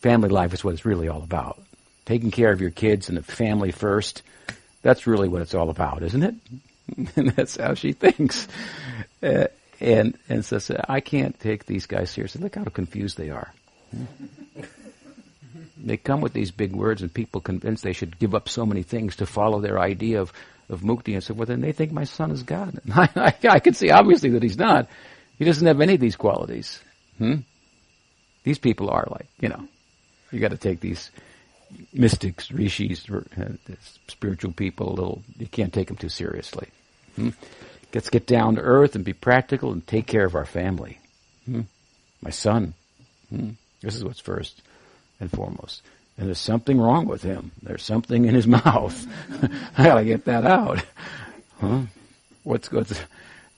[0.00, 1.60] family life is what it's really all about.
[2.06, 4.22] Taking care of your kids and the family first.
[4.82, 6.34] That's really what it's all about, isn't it?
[7.16, 8.48] and that's how she thinks.
[9.22, 9.46] Uh,
[9.80, 12.42] and and says, I can't take these guys seriously.
[12.42, 13.52] Look how confused they are.
[15.82, 18.82] they come with these big words, and people convinced they should give up so many
[18.82, 20.32] things to follow their idea of
[20.68, 21.50] of mukti and so forth.
[21.50, 22.80] And they think my son is God.
[22.94, 24.88] I, I, I can see obviously that he's not.
[25.38, 26.80] He doesn't have any of these qualities.
[27.18, 27.36] Hmm?
[28.44, 29.66] These people are like, you know,
[30.30, 31.10] you got to take these
[31.92, 33.52] mystics, rishis, uh,
[34.06, 35.22] spiritual people a little.
[35.38, 36.68] You can't take them too seriously.
[37.16, 37.30] Hmm?
[37.92, 40.98] Let's get down to earth and be practical and take care of our family.
[41.44, 41.62] Hmm?
[42.22, 42.74] My son.
[43.28, 43.50] Hmm?
[43.80, 44.62] This is what's first
[45.18, 45.82] and foremost.
[46.16, 47.50] And there's something wrong with him.
[47.62, 49.06] There's something in his mouth.
[49.78, 50.84] I gotta get that out.
[51.60, 51.82] Huh?
[52.44, 53.00] What's what's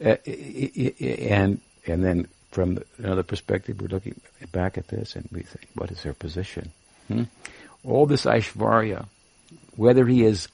[0.05, 4.21] uh, and and then from another perspective, we're looking
[4.53, 6.71] back at this and we think, what is their position?
[7.09, 7.25] Hmm?
[7.85, 9.07] All this Aishvarya,
[9.77, 10.49] whether he is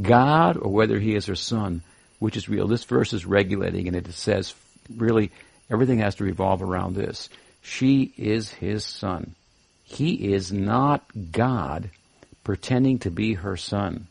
[0.00, 1.82] God or whether he is her son,
[2.18, 2.66] which is real.
[2.66, 4.54] This verse is regulating and it says
[4.96, 5.30] really
[5.70, 7.28] everything has to revolve around this.
[7.62, 9.34] She is his son.
[9.84, 11.90] He is not God
[12.44, 14.06] pretending to be her son.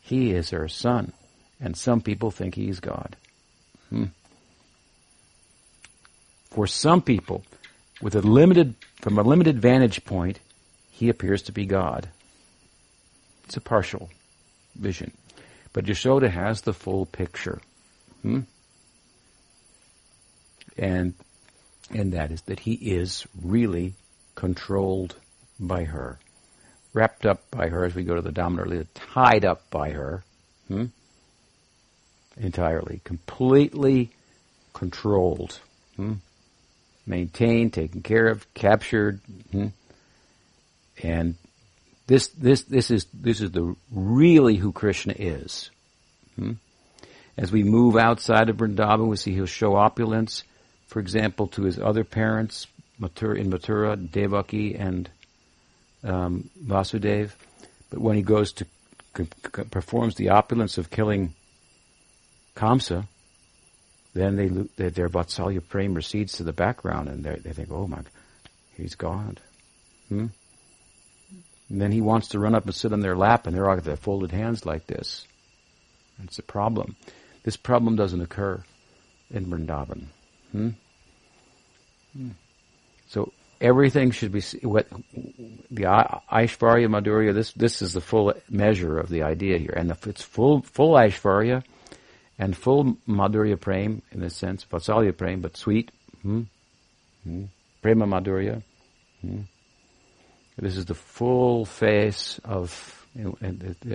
[0.00, 1.12] He is her son.
[1.60, 3.16] And some people think he's God.
[3.88, 4.06] Hmm.
[6.50, 7.44] For some people,
[8.02, 10.40] with a limited, from a limited vantage point,
[10.90, 12.08] he appears to be God.
[13.44, 14.10] It's a partial
[14.74, 15.12] vision.
[15.72, 17.60] But Yashoda has the full picture.
[18.22, 18.40] Hmm?
[20.76, 21.14] And,
[21.90, 23.94] and that is that he is really
[24.34, 25.14] controlled
[25.58, 26.18] by her.
[26.92, 30.22] Wrapped up by her as we go to the Damodar tied up by her.
[30.68, 30.86] Hmm?
[32.36, 33.00] Entirely.
[33.04, 34.10] Completely
[34.74, 35.58] controlled.
[35.96, 36.14] Hmm?
[37.06, 39.20] Maintained, taken care of, captured.
[39.50, 39.68] Hmm?
[41.02, 41.36] And
[42.12, 45.70] this, this, this is, this is the really who Krishna is.
[46.36, 46.52] Hmm?
[47.38, 50.44] As we move outside of Vrindavan, we see he'll show opulence,
[50.88, 52.66] for example, to his other parents
[53.00, 55.08] Matur in Mathura, Devaki and
[56.04, 57.30] um, Vasudev.
[57.88, 58.66] But when he goes to
[59.16, 61.32] c- c- performs the opulence of killing
[62.54, 63.06] Kamsa,
[64.12, 68.00] then they, they their Vatsalya Prem recedes to the background, and they think, "Oh my,
[68.76, 69.40] he's God."
[70.10, 70.26] Hmm?
[71.72, 73.80] And then he wants to run up and sit on their lap, and they're all
[73.80, 75.26] their folded hands like this.
[76.22, 76.96] It's a problem.
[77.44, 78.62] This problem doesn't occur
[79.30, 80.04] in Vrindavan.
[80.52, 80.68] Hmm?
[82.12, 82.28] Hmm.
[83.08, 84.86] So everything should be what
[85.70, 85.84] the
[86.30, 87.32] Aishvarya Madhurya.
[87.32, 90.92] This this is the full measure of the idea here, and if it's full full
[90.92, 91.64] Aishvarya
[92.38, 95.90] and full Madhurya Prem in a sense, Vatsalya Prem, but sweet.
[96.20, 96.42] Hmm?
[97.24, 97.44] Hmm?
[97.80, 98.62] Prema Madhurya.
[99.22, 99.40] Hmm?
[100.62, 103.04] This is the full face of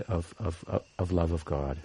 [0.10, 1.78] of of of love of God.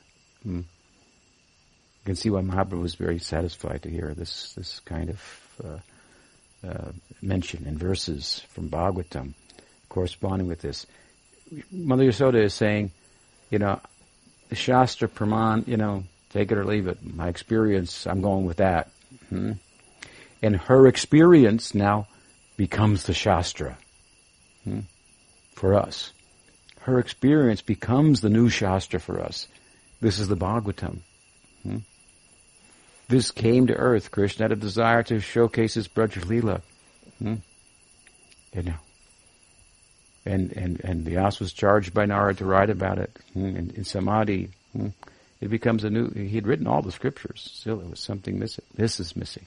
[0.42, 0.57] Hmm.
[0.57, 5.21] You can see why Mahaprabhu was very satisfied to hear this this kind of
[5.64, 6.92] uh, uh,
[7.23, 9.35] mention in verses from Bhagavatam
[9.88, 10.85] corresponding with this.
[11.71, 12.90] Mother Yasoda is saying,
[13.51, 13.79] you know,
[14.49, 16.99] the Shastra Praman, you know, take it or leave it.
[17.05, 18.90] My experience, I'm going with that.
[19.29, 19.53] Hmm?
[20.42, 22.09] And her experience now
[22.57, 23.79] becomes the Shastra
[24.64, 24.81] hmm,
[25.55, 26.12] for us.
[26.81, 29.46] Her experience becomes the new Shastra for us.
[30.01, 30.98] This is the Bhagavatam.
[31.62, 31.79] Hmm?
[33.09, 34.11] This came to earth.
[34.11, 36.61] Krishna had a desire to showcase his Braja Leela.
[37.18, 37.37] Hmm?
[38.53, 38.75] You know.
[40.25, 43.57] And, and, and Vyas was charged by Narad to write about it hmm?
[43.57, 44.51] in, in Samadhi.
[44.72, 44.88] Hmm?
[45.40, 47.51] It becomes a new, he had written all the scriptures.
[47.53, 48.64] Still, there was something missing.
[48.75, 49.46] This is missing.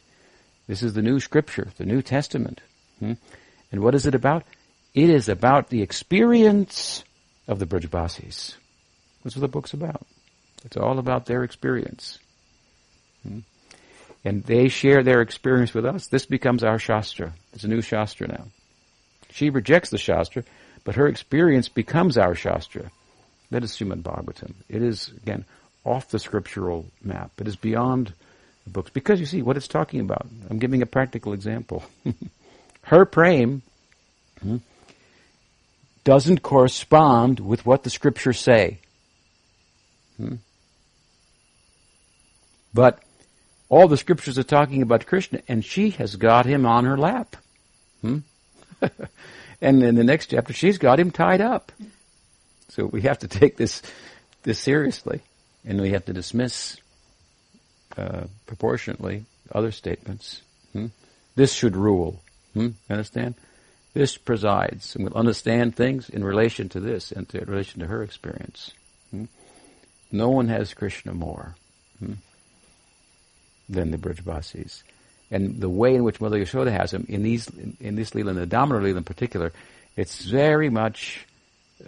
[0.67, 2.61] This is the new scripture, the New Testament.
[2.99, 3.13] Hmm?
[3.71, 4.43] And what is it about?
[4.95, 7.03] It is about the experience
[7.49, 8.55] of the Brajbasis.
[9.23, 10.07] That's what the book's about.
[10.63, 12.17] It's all about their experience.
[13.23, 13.39] Hmm?
[14.23, 16.07] And they share their experience with us.
[16.07, 17.33] This becomes our Shastra.
[17.53, 18.45] It's a new Shastra now.
[19.31, 20.43] She rejects the Shastra,
[20.85, 22.89] but her experience becomes our Shastra.
[23.51, 24.53] That is Srimad Bhagavatam.
[24.69, 25.43] It is, again,
[25.83, 27.31] off the scriptural map.
[27.39, 28.13] It is beyond
[28.63, 28.91] the books.
[28.91, 30.25] Because you see what it's talking about.
[30.49, 31.83] I'm giving a practical example.
[32.83, 33.61] her prem
[34.41, 34.57] hmm,
[36.05, 38.79] doesn't correspond with what the scriptures say.
[40.15, 40.35] Hmm?
[42.73, 42.99] But
[43.67, 47.35] all the scriptures are talking about Krishna, and she has got him on her lap.
[48.01, 48.19] Hmm?
[49.61, 51.71] and in the next chapter, she's got him tied up.
[52.69, 53.81] So we have to take this
[54.43, 55.21] this seriously,
[55.65, 56.77] and we have to dismiss
[57.97, 60.41] uh, proportionately other statements.
[60.73, 60.87] Hmm?
[61.35, 62.21] This should rule.
[62.53, 62.69] Hmm?
[62.89, 63.35] Understand?
[63.95, 67.87] This presides, and will understand things in relation to this and to, in relation to
[67.87, 68.73] her experience.
[69.09, 69.23] Hmm?
[70.11, 71.55] No one has Krishna more
[71.99, 72.15] hmm,
[73.69, 74.83] than the Brajbasis.
[75.31, 78.31] And the way in which Mother Yashoda has him, in these, in, in this Leela,
[78.31, 79.53] in the Damodar Leela in particular,
[79.95, 81.25] it's very much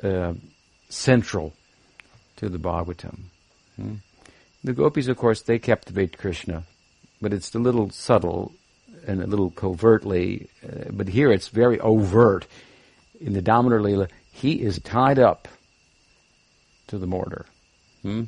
[0.02, 0.34] uh,
[0.88, 1.52] central
[2.38, 3.20] to the Bhagavatam.
[3.76, 3.96] Hmm?
[4.64, 6.64] The gopis, of course, they captivate Krishna,
[7.22, 8.54] but it's a little subtle
[9.08, 12.46] and a little covertly, uh, but here it's very overt.
[13.20, 15.48] In the Damodar Leela, he is tied up
[16.88, 17.46] to the mortar.
[18.04, 18.24] Hmm?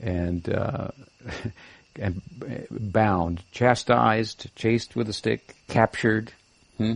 [0.00, 0.88] And, uh,
[1.96, 2.20] and
[2.70, 6.32] bound, chastised, chased with a stick, captured.
[6.76, 6.94] Hmm?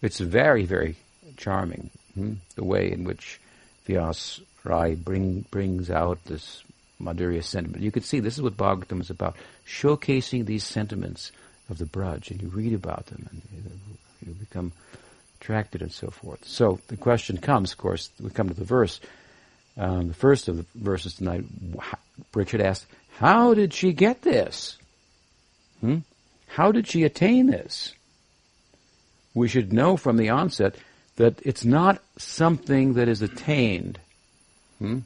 [0.00, 0.96] It's very, very
[1.36, 2.34] charming, hmm?
[2.54, 3.40] the way in which
[3.86, 6.62] Vyas Rai bring, brings out this
[7.04, 7.82] Madhurya sentiment.
[7.82, 9.36] You can see this is what Bhagavatam is about,
[9.66, 11.32] showcasing these sentiments
[11.68, 13.42] of the Braj, and you read about them, and
[14.26, 14.72] you become
[15.40, 16.46] attracted and so forth.
[16.46, 19.00] So the question comes, of course, we come to the verse,
[19.76, 21.44] um, the first of the verses tonight.
[22.32, 22.86] Richard asked,
[23.18, 24.78] "How did she get this?
[25.80, 25.98] Hmm?
[26.46, 27.94] How did she attain this?"
[29.34, 30.76] We should know from the onset
[31.16, 33.98] that it's not something that is attained.
[34.78, 35.00] Hmm?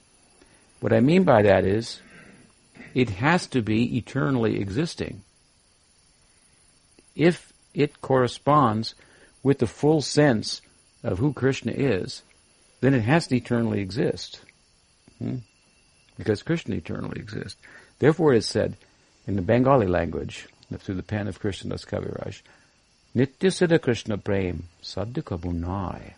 [0.80, 2.00] What I mean by that is,
[2.94, 5.22] it has to be eternally existing.
[7.14, 8.94] If it corresponds
[9.42, 10.60] with the full sense
[11.02, 12.22] of who Krishna is,
[12.80, 14.40] then it has to eternally exist.
[15.18, 15.36] Hmm?
[16.16, 17.60] Because Krishna eternally exists.
[17.98, 18.76] Therefore it is said
[19.26, 22.42] in the Bengali language, through the pen of Krishnadas Kaviraj,
[23.16, 26.14] Nitya Siddha Krishna Prem Sadhya Kabunai.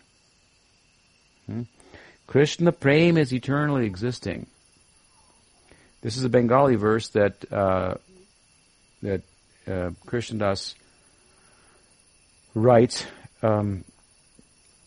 [1.47, 1.63] Hmm?
[2.31, 4.47] Krishna Prem is eternally existing.
[5.99, 7.95] This is a Bengali verse that uh,
[9.03, 9.23] that
[9.67, 10.75] uh, Krishnadas
[12.55, 13.05] writes,
[13.43, 13.83] um,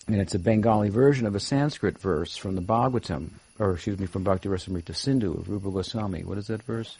[0.07, 3.29] and it's a Bengali version of a Sanskrit verse from the Bhagavatam,
[3.59, 6.25] or excuse me, from Bhakti Rasamrita Sindhu of Rupa Goswami.
[6.25, 6.97] What is that verse?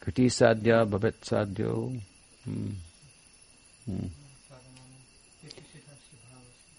[0.00, 2.00] Kriti Sadhya Bhavet Sadhyo.
[2.44, 2.70] Hmm.
[3.86, 4.06] Hmm.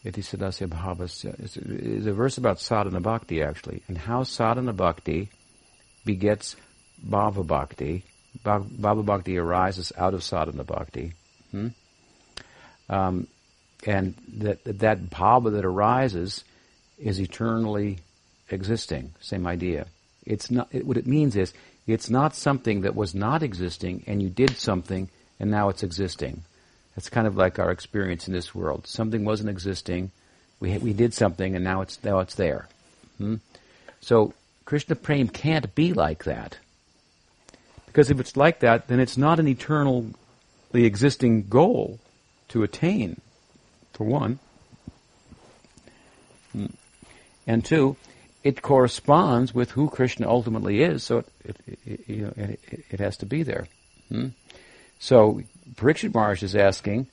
[0.04, 1.40] Iti sadasya bhavasya.
[1.40, 5.30] It's a verse about sadhana bhakti actually, and how sadhana bhakti
[6.06, 6.56] begets
[7.08, 8.04] bhava bhakti.
[8.44, 11.14] Bhava bhakti arises out of sadhana bhakti.
[11.52, 11.68] Hmm?
[12.90, 13.28] Um,
[13.86, 16.44] and that that bhava that arises
[16.98, 18.00] is eternally
[18.50, 19.14] existing.
[19.22, 19.86] Same idea.
[20.26, 20.68] It's not.
[20.72, 21.54] It, what it means is
[21.86, 25.10] it's not something that was not existing, and you did something,
[25.40, 26.44] and now it's existing.
[26.96, 28.86] That's kind of like our experience in this world.
[28.86, 30.12] Something wasn't existing,
[30.60, 32.68] we we did something, and now it's now it's there.
[33.18, 33.36] Hmm?
[34.00, 34.34] So
[34.66, 36.58] Krishna Prem can't be like that,
[37.88, 40.14] because if it's like that, then it's not an eternally
[40.74, 42.00] existing goal
[42.50, 43.20] to attain.
[43.94, 44.40] For one,
[46.54, 46.68] hmm.
[47.46, 47.98] and two,
[48.44, 53.18] it corresponds with who Krishna ultimately is, so it, it, it you know, it, has
[53.18, 53.68] to be there.
[54.10, 54.30] Hmm?
[55.00, 55.42] So
[55.76, 57.08] Parikshit Maharaj is asking,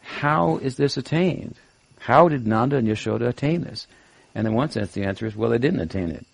[0.00, 1.56] how is this attained?
[1.98, 3.86] How did Nanda and Yashoda attain this?
[4.34, 6.26] And in one sense, the answer is, well, they didn't attain it.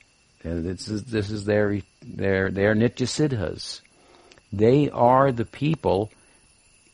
[0.42, 3.82] This is, this is their, their, their nitya siddhas.
[4.52, 6.10] They are the people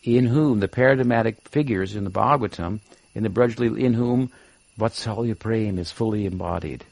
[0.02, 2.80] in whom, the paradigmatic figures in the Bhagavatam,
[3.14, 4.30] in the Brajli, in whom
[4.78, 6.84] Vatsalya Prem is fully embodied.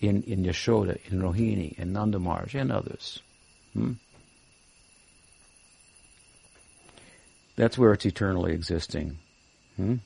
[0.00, 3.22] In, in Yashoda, in Rohini, in Nanda Maharaj, and others.
[3.72, 3.92] Hmm?
[7.56, 9.18] That's where it's eternally existing.
[9.76, 9.96] Hmm?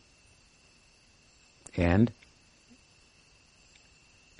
[1.76, 2.12] And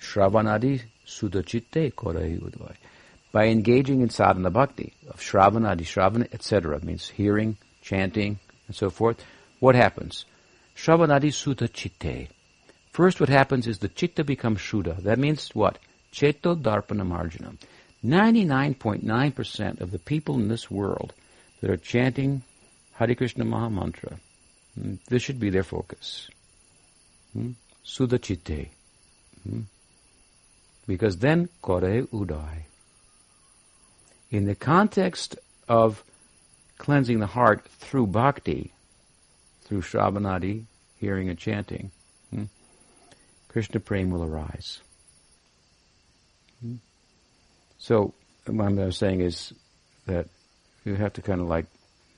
[0.01, 2.75] Shravanadi Sudachitte Korai Udvai.
[3.33, 9.25] By engaging in sadhana bhakti of Shravanadi, Shravana, etc., means hearing, chanting, and so forth,
[9.61, 10.25] what happens?
[10.77, 12.29] Shravanadi Sudachitte.
[12.93, 15.03] First what happens is the chitta becomes Shuddha.
[15.03, 15.79] That means what?
[16.13, 17.59] Cheto Darpana Marjanam.
[18.05, 21.13] 99.9% of the people in this world
[21.61, 22.43] that are chanting
[22.99, 24.19] Hare Krishna Maha Mantra.
[24.75, 24.95] Hmm?
[25.09, 26.29] This should be their focus.
[27.33, 27.53] Hmm?
[29.45, 29.61] Hmm?
[30.87, 32.65] Because then Kore Udai.
[34.33, 35.39] In the context
[35.69, 36.03] of
[36.79, 38.73] cleansing the heart through bhakti,
[39.63, 40.65] through Shravanadi,
[40.99, 41.93] hearing and chanting,
[42.31, 42.45] hmm,
[43.49, 44.81] Krishna Prem will arise.
[46.61, 46.77] Hmm?
[47.79, 48.13] So,
[48.47, 49.53] what I'm saying is
[50.07, 50.27] that
[50.85, 51.67] you have to kind of like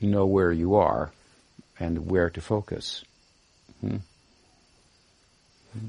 [0.08, 1.12] know where you are
[1.78, 3.04] and where to focus.
[3.80, 3.96] Hmm?
[5.72, 5.88] Hmm.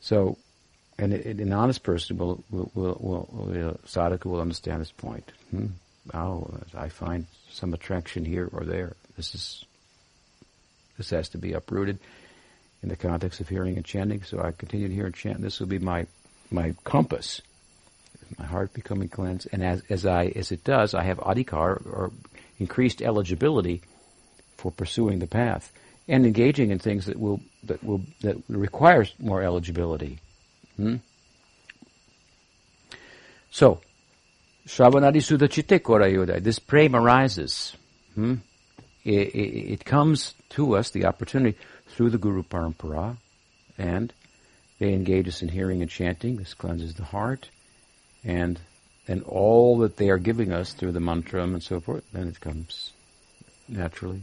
[0.00, 0.38] So,
[0.98, 5.30] and an honest person will, will, will, will, will sadhaka will understand this point.
[5.50, 5.66] Hmm?
[6.14, 8.96] Oh, I find some attraction here or there.
[9.16, 9.64] This is,
[10.96, 11.98] this has to be uprooted
[12.82, 14.22] in the context of hearing and chanting.
[14.22, 15.40] So I continue to hear and chant.
[15.40, 16.06] This will be my,
[16.50, 17.42] my compass.
[18.38, 19.48] My heart becoming cleansed.
[19.52, 22.12] And as, as I, as it does, I have adhikar or
[22.60, 23.82] increased eligibility
[24.56, 25.72] for pursuing the path
[26.06, 30.20] and engaging in things that will that will that requires more eligibility.
[30.76, 30.96] Hmm?
[33.50, 33.80] So,
[34.66, 37.74] Shravanadi Sudha Chitte Korayodai, this prema arises.
[38.14, 38.36] Hmm?
[39.04, 41.56] It, it, it, comes to us, the opportunity,
[41.88, 43.16] through the Guru Parampara,
[43.78, 44.12] and
[44.78, 46.36] they engage us in hearing and chanting.
[46.36, 47.48] This cleanses the heart,
[48.22, 48.60] and
[49.10, 52.38] then all that they are giving us through the mantra and so forth, then it
[52.38, 52.92] comes
[53.66, 54.20] naturally.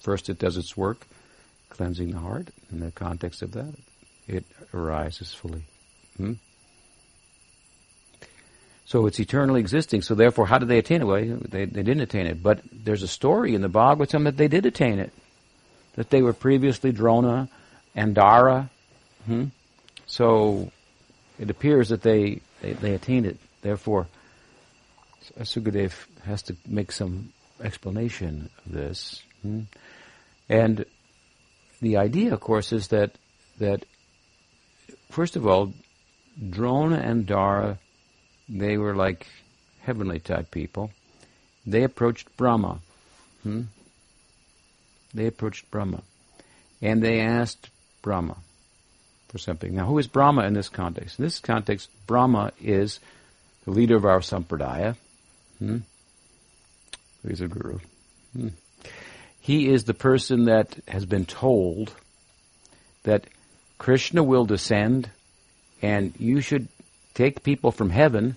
[0.00, 1.06] First, it does its work,
[1.68, 2.48] cleansing the heart.
[2.72, 3.74] In the context of that,
[4.26, 5.64] it arises fully.
[6.16, 6.32] Hmm?
[8.86, 10.00] So it's eternally existing.
[10.00, 11.04] So therefore, how did they attain it?
[11.04, 12.42] Well, they, they didn't attain it.
[12.42, 15.12] But there's a story in the Bhagavatam that they did attain it.
[15.96, 17.50] That they were previously Drona
[17.94, 18.70] and Dara.
[19.26, 19.48] Hmm?
[20.06, 20.72] So
[21.38, 23.36] it appears that they, they, they attained it.
[23.60, 24.06] Therefore,
[25.40, 25.92] Sukadev
[26.24, 29.22] has to make some explanation of this.
[29.42, 29.62] Hmm?
[30.48, 30.84] And
[31.80, 33.12] the idea, of course, is that
[33.58, 33.84] that
[35.10, 35.72] first of all,
[36.50, 37.78] Drona and Dara
[38.48, 39.26] they were like
[39.80, 40.90] heavenly type people.
[41.66, 42.80] They approached Brahma.
[43.42, 43.62] Hmm?
[45.12, 46.02] They approached Brahma.
[46.82, 47.70] And they asked
[48.02, 48.36] Brahma
[49.28, 49.74] for something.
[49.74, 51.18] Now, who is Brahma in this context?
[51.18, 53.00] In this context, Brahma is
[53.64, 54.96] the leader of our sampradaya.
[55.58, 55.78] Hmm?
[57.26, 57.78] He's a guru.
[58.36, 58.48] Hmm.
[59.40, 61.92] He is the person that has been told
[63.02, 63.26] that
[63.78, 65.10] Krishna will descend
[65.82, 66.68] and you should
[67.12, 68.36] take people from heaven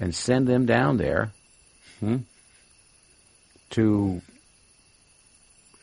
[0.00, 1.30] and send them down there
[2.00, 2.16] hmm,
[3.70, 4.20] to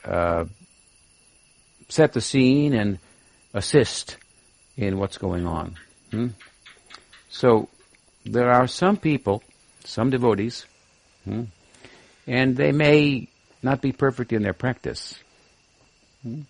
[0.04, 0.46] uh,
[1.90, 3.00] set the scene and
[3.54, 4.18] assist
[4.78, 5.76] in what's going on.
[6.12, 6.28] Hmm?
[7.30, 7.70] So
[8.26, 9.44] there are some people,
[9.84, 10.66] some devotees,
[11.26, 11.44] hmm,
[12.28, 13.28] and they may
[13.62, 15.16] not be perfect in their practice.
[16.24, 16.42] Hmm?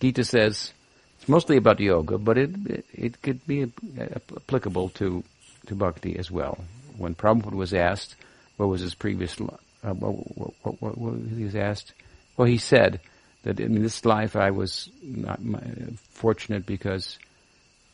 [0.00, 0.72] Gita says
[1.18, 3.70] it's mostly about yoga, but it it, it could be
[4.36, 5.22] applicable to
[5.66, 6.58] to bhakti as well.
[6.96, 8.16] When Prabhupada was asked
[8.56, 9.46] what was his previous, uh,
[9.82, 11.92] what, what, what, what, he was asked,
[12.36, 13.00] well, he said
[13.42, 15.60] that in this life I was not my,
[16.10, 17.18] fortunate because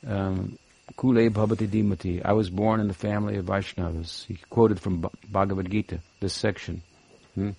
[0.06, 0.58] um,
[0.96, 2.24] Kule Bhavati Dhimatam.
[2.24, 4.26] I was born in the family of Vaishnavas.
[4.26, 6.82] He quoted from Bhagavad Gita, this section.
[7.34, 7.50] Hmm?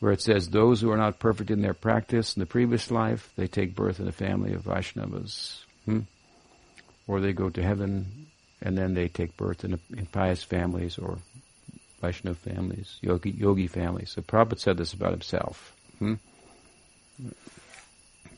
[0.00, 3.30] where it says, those who are not perfect in their practice in the previous life,
[3.36, 5.62] they take birth in the family of Vaishnavas.
[5.84, 6.00] Hmm?
[7.06, 8.26] Or they go to heaven
[8.62, 11.18] and then they take birth in, in pious families or
[12.00, 14.10] Vaishnava families, yogi, yogi families.
[14.10, 15.76] So Prabhupada said this about himself.
[15.98, 16.14] Hmm?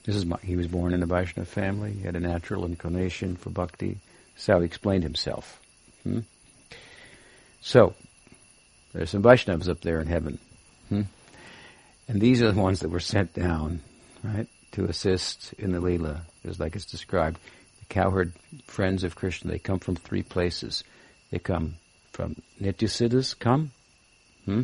[0.04, 1.92] This is my, he was born in a Vaishnava family.
[1.92, 3.98] He had a natural inclination for bhakti.
[4.34, 5.60] That's how he explained himself.
[6.02, 6.20] Hmm?
[7.60, 7.94] So,
[8.92, 10.38] there's some Vaishnavas up there in heaven.
[10.88, 11.02] Hmm?
[12.08, 13.80] And these are the ones that were sent down,
[14.22, 17.38] right, to assist in the Leela, just like it's described.
[17.78, 18.32] The cowherd
[18.66, 20.82] friends of Krishna, they come from three places.
[21.30, 21.76] They come
[22.10, 23.70] from Nityasiddhas come,
[24.44, 24.62] hmm?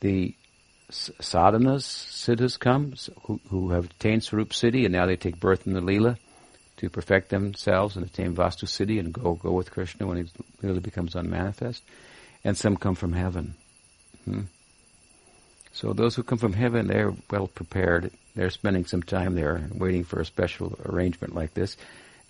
[0.00, 0.34] the
[0.90, 5.72] sadhanas, siddhas come, who, who have attained Swarup Siddhi, and now they take birth in
[5.72, 6.18] the Leela
[6.80, 10.24] to perfect themselves and attain Vastu Siddhi and go, go with Krishna when he
[10.62, 11.82] really becomes unmanifest.
[12.42, 13.54] And some come from heaven.
[14.24, 14.42] Hmm?
[15.72, 18.10] So those who come from heaven, they're well prepared.
[18.34, 21.76] They're spending some time there, waiting for a special arrangement like this.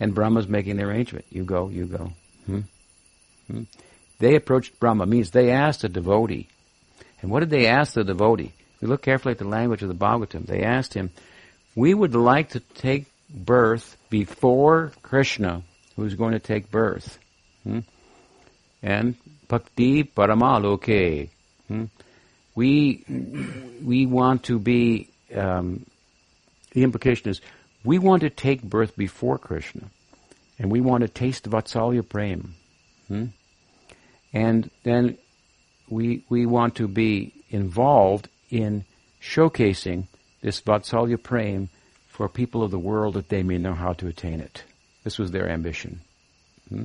[0.01, 1.27] And Brahma's making the arrangement.
[1.31, 2.13] You go, you go.
[2.47, 2.61] Hmm?
[3.47, 3.63] Hmm?
[4.19, 6.49] They approached Brahma, means they asked a devotee.
[7.23, 8.53] And what did they ask the devotee?
[8.81, 11.11] We look carefully at the language of the Bhagavatam, they asked him,
[11.77, 15.63] we would like to take birth before Krishna,
[15.97, 17.19] who's going to take birth.
[17.65, 17.81] Hmm?
[18.83, 19.17] And
[19.49, 21.29] Bhakti Paramaloke.
[21.69, 21.85] Hmm?
[22.55, 23.05] we
[23.83, 25.09] we want to be.
[25.35, 25.87] Um,
[26.73, 27.41] the implication is
[27.85, 29.91] we want to take birth before Krishna,
[30.59, 32.55] and we want to taste Vatsalya Prem,
[33.09, 33.27] hmm?
[34.33, 35.17] and then
[35.89, 38.85] we we want to be involved in
[39.23, 40.07] showcasing
[40.43, 41.69] this Vatsalya Prem
[42.21, 44.63] for people of the world that they may know how to attain it.
[45.05, 46.03] This was their ambition.
[46.69, 46.85] Hmm?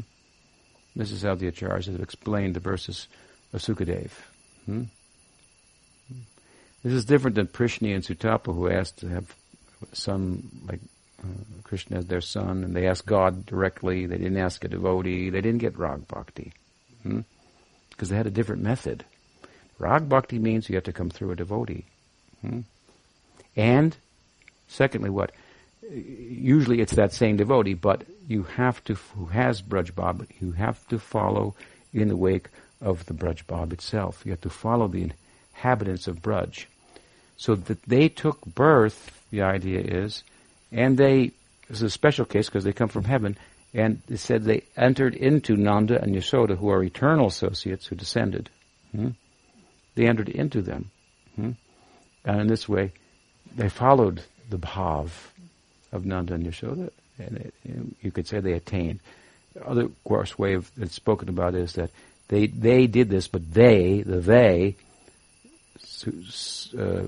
[0.95, 3.09] This is how the acharyas have explained the verses
[3.51, 4.11] of Sukadev.
[4.65, 4.83] Hmm?
[6.83, 9.25] This is different than Prishni and Sutapa who asked to have
[9.91, 10.79] some, like
[11.21, 11.27] uh,
[11.63, 14.05] Krishna as their son, and they asked God directly.
[14.05, 15.31] They didn't ask a devotee.
[15.31, 16.53] They didn't get rag bhakti.
[17.03, 17.19] Hmm?
[17.89, 19.03] Because they had a different method.
[19.79, 21.83] Rag bhakti means you have to come through a devotee.
[22.39, 22.61] Hmm?
[23.57, 23.97] And,
[24.68, 25.32] secondly, what?
[25.89, 30.86] Usually it's that same devotee, but you have to, who has Braj Bhav, you have
[30.88, 31.55] to follow
[31.93, 32.49] in the wake
[32.82, 34.22] of the Braj Bhav itself.
[34.26, 35.11] You have to follow the
[35.53, 36.66] inhabitants of Braj.
[37.38, 40.24] So that they took birth, the idea is,
[40.72, 41.32] and they,
[41.68, 43.38] this is a special case because they come from heaven,
[43.74, 48.49] and it said they entered into Nanda and Yashoda, who are eternal associates who descended.
[48.91, 49.09] Hmm?
[49.95, 50.91] They entered into them.
[51.36, 51.51] Hmm?
[52.24, 52.93] And in this way,
[53.55, 55.09] they followed the bhav
[55.91, 57.53] of Nanda and Yashoda, and it,
[58.01, 58.99] you could say they attained.
[59.53, 61.89] The other course way of it's spoken about is that
[62.27, 64.75] they they did this, but they, the they,
[66.77, 67.03] uh,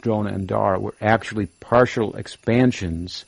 [0.00, 3.24] Drona and Dara, were actually partial expansions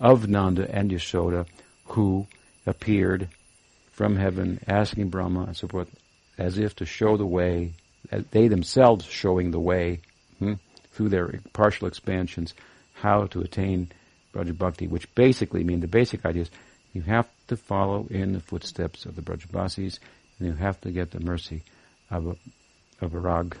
[0.00, 1.46] of Nanda and Yashoda,
[1.86, 2.26] who
[2.66, 3.28] appeared
[3.92, 5.88] from heaven, asking Brahma and so forth,
[6.36, 7.72] as if to show the way,
[8.32, 10.00] they themselves showing the way
[10.38, 10.54] hmm,
[10.92, 12.54] through their partial expansions,
[13.04, 13.92] how to attain
[14.32, 16.50] Braja Bhakti, which basically mean the basic idea is
[16.94, 19.98] you have to follow in the footsteps of the Brajabasis,
[20.38, 21.62] and you have to get the mercy
[22.10, 23.58] of a, of a Rag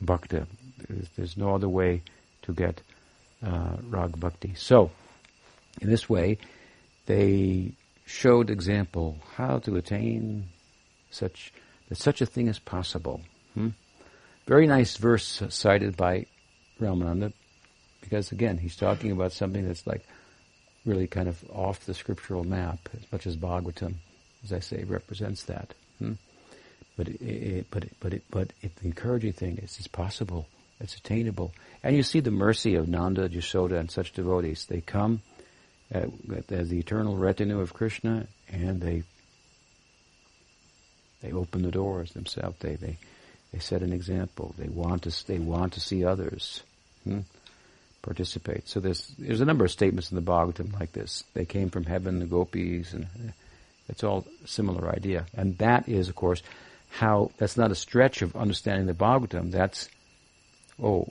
[0.00, 0.44] Bhakta.
[0.88, 2.02] There's, there's no other way
[2.42, 2.82] to get
[3.46, 4.54] uh, Rag Bhakti.
[4.56, 4.90] So,
[5.80, 6.38] in this way,
[7.06, 7.70] they
[8.06, 10.48] showed example how to attain
[11.10, 11.52] such
[11.88, 13.20] that such a thing is possible.
[13.54, 13.68] Hmm?
[14.46, 16.26] Very nice verse cited by
[16.80, 17.32] Ramananda,
[18.00, 20.06] because again, he's talking about something that's like
[20.84, 23.94] really kind of off the scriptural map, as much as Bhagavatam,
[24.44, 25.74] as I say, represents that.
[25.98, 26.14] Hmm?
[26.96, 30.46] But it, it, but it, but it, but it, the encouraging thing is it's possible,
[30.80, 34.66] it's attainable, and you see the mercy of Nanda, Yashoda, and such devotees.
[34.66, 35.22] They come
[35.90, 39.02] as the eternal retinue of Krishna, and they
[41.22, 42.56] they open the doors themselves.
[42.60, 42.98] They they
[43.52, 44.54] they set an example.
[44.58, 46.62] They want to they want to see others
[47.04, 47.20] hmm,
[48.02, 48.68] participate.
[48.68, 51.24] So there's there's a number of statements in the Bhagavatam like this.
[51.34, 53.32] They came from heaven, the gopis, and uh,
[53.88, 55.26] it's all similar idea.
[55.34, 56.42] And that is, of course,
[56.88, 59.50] how that's not a stretch of understanding the Bhagavatam.
[59.50, 59.88] That's
[60.82, 61.08] oh,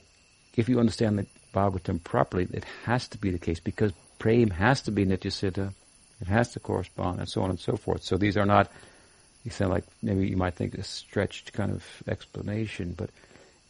[0.56, 4.82] if you understand the Bhagavatam properly, it has to be the case because prem has
[4.82, 5.72] to be nityasiddha,
[6.20, 8.02] it has to correspond, and so on and so forth.
[8.02, 8.70] So these are not,
[9.44, 13.10] you sound like maybe you might think a stretched kind of explanation, but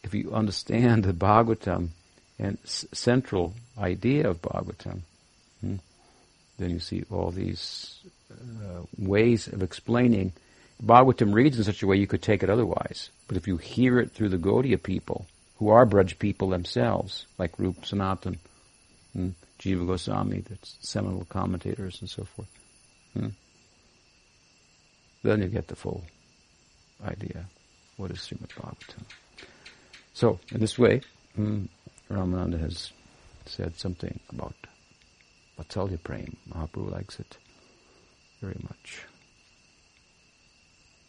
[0.03, 1.89] if you understand the Bhagavatam
[2.41, 5.01] and s- central idea of Bhagavatam,
[5.61, 5.75] hmm,
[6.57, 7.99] then you see all these
[8.31, 10.33] uh, ways of explaining.
[10.83, 13.99] Bhagavatam reads in such a way you could take it otherwise, but if you hear
[13.99, 15.27] it through the Gaudiya people,
[15.57, 18.39] who are Braj people themselves, like Rup Sanatan,
[19.13, 19.29] hmm,
[19.59, 22.49] Jiva Goswami, the seminal commentators and so forth.
[23.13, 23.27] Hmm?
[25.21, 26.03] Then you get the full
[27.05, 27.45] idea.
[27.97, 29.03] What is Srimad Bhagavatam?
[30.15, 31.01] So, in this way,
[31.35, 31.65] hmm,
[32.11, 32.91] Ramananda has
[33.45, 34.55] said something about
[35.59, 36.35] Vatsalya Prem.
[36.49, 37.37] Mahaprabhu likes it
[38.41, 39.03] very much.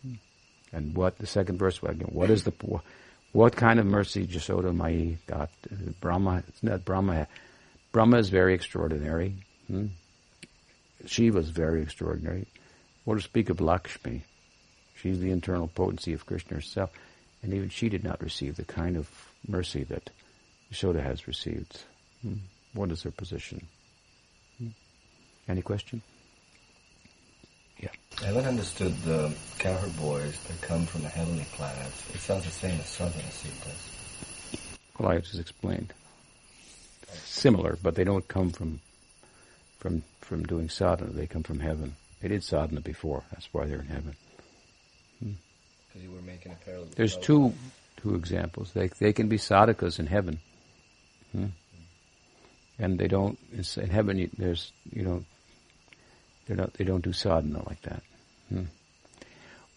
[0.03, 0.15] Hmm.
[0.73, 2.09] And what, the second verse, again?
[2.13, 2.53] what is the,
[3.33, 5.51] what kind of mercy Jasoda Mai got?
[6.01, 7.27] Brahma, not Brahma
[7.93, 9.35] Brahma is very extraordinary.
[9.67, 9.89] Hmm?
[11.07, 12.47] Shiva is very extraordinary.
[13.05, 14.25] What to speak of Lakshmi?
[14.97, 16.91] She's the internal potency of Krishna herself.
[17.43, 19.11] And even she did not receive the kind of
[19.47, 20.11] mercy that
[20.73, 21.83] Yashoda has received.
[22.23, 22.35] Hmm?
[22.73, 23.67] What is her position?
[24.59, 24.69] Hmm?
[25.49, 26.01] Any question?
[27.79, 27.91] Yeah.
[28.23, 32.15] I haven't understood the cowherd boys that come from the heavenly planets.
[32.15, 33.23] It sounds the same as Sadhana
[33.65, 33.91] does.
[34.99, 35.93] Well, I just explained
[37.25, 38.81] similar, but they don't come from
[39.79, 41.13] from from doing sadhana.
[41.13, 41.97] They come from heaven.
[42.21, 43.23] They did sadhana before.
[43.33, 44.17] That's why they're in heaven.
[45.19, 45.33] Hmm.
[45.89, 46.89] Because you were making a parallel.
[46.95, 47.53] There's two
[47.97, 48.73] two examples.
[48.73, 50.39] They they can be sadhakas in heaven,
[51.33, 51.47] hmm?
[52.79, 54.31] and they don't in heaven.
[54.37, 55.25] There's you know
[56.47, 58.03] they don't they don't do sadhana like that.
[58.49, 58.65] Hmm?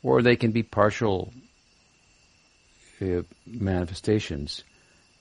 [0.03, 1.33] Or they can be partial
[3.01, 4.63] uh, manifestations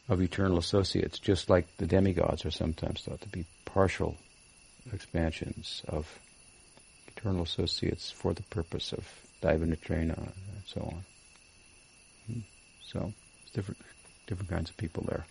[0.09, 4.17] of eternal associates, just like the demigods are sometimes thought to be partial
[4.93, 6.07] expansions of
[7.17, 9.07] eternal associates for the purpose of
[9.43, 10.17] Daiva and
[10.67, 11.05] so on.
[12.27, 12.41] Hmm.
[12.87, 13.13] So,
[13.43, 13.81] it's different,
[14.27, 15.25] different kinds of people there.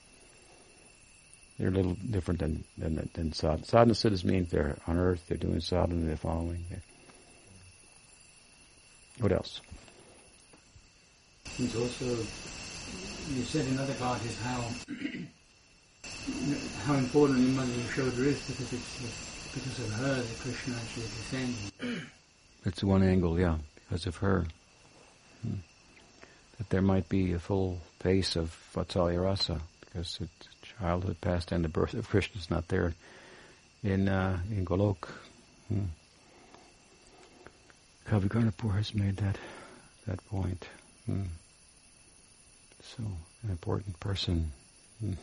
[1.58, 3.66] They're a little different than than, than sadhana.
[3.66, 6.66] Sadhana siddhas means they're on earth, they're doing sadhana, they're following.
[6.70, 6.82] They're
[9.20, 9.62] what else?
[11.60, 14.62] It's also, you said in other classes how
[16.86, 22.02] how important the Mother Yashoda is because it's because of her that Krishna actually descended.
[22.64, 24.48] That's one angle, yeah, because of her.
[25.44, 25.58] Hmm.
[26.58, 30.48] That there might be a full face of Vatsalya Rasa, because it's
[30.84, 32.94] childhood past and the birth of Krishna is not there
[33.84, 35.08] in uh, in Golok.
[35.70, 35.88] Hmm.
[38.06, 39.38] Kavi Karnapur has made that
[40.08, 40.68] that point.
[41.06, 41.24] Hmm.
[42.82, 43.04] So
[43.44, 44.52] an important person.
[45.00, 45.14] Hmm.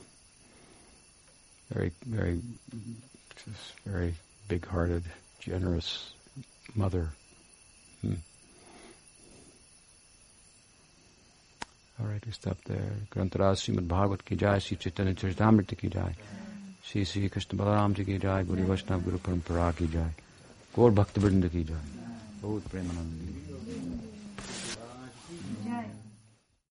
[1.70, 2.40] Very, very,
[3.36, 4.14] just very
[4.48, 5.04] big-hearted,
[5.38, 6.14] generous
[6.74, 7.10] mother.
[8.00, 8.14] Hmm.
[12.00, 12.92] All right, we stop there.
[13.10, 16.14] Grantaraj Srimad Bhagavat ki jai, Sri Chaitanya Charitamrita ki jai,
[16.82, 20.10] Sri Sri Krishna Balaram ki jai, Guru Vaishnava Guru Parampara ki jai,
[20.74, 21.82] Gaur Bhakti Vrinda ki jai.
[22.40, 24.19] Bhut Premanand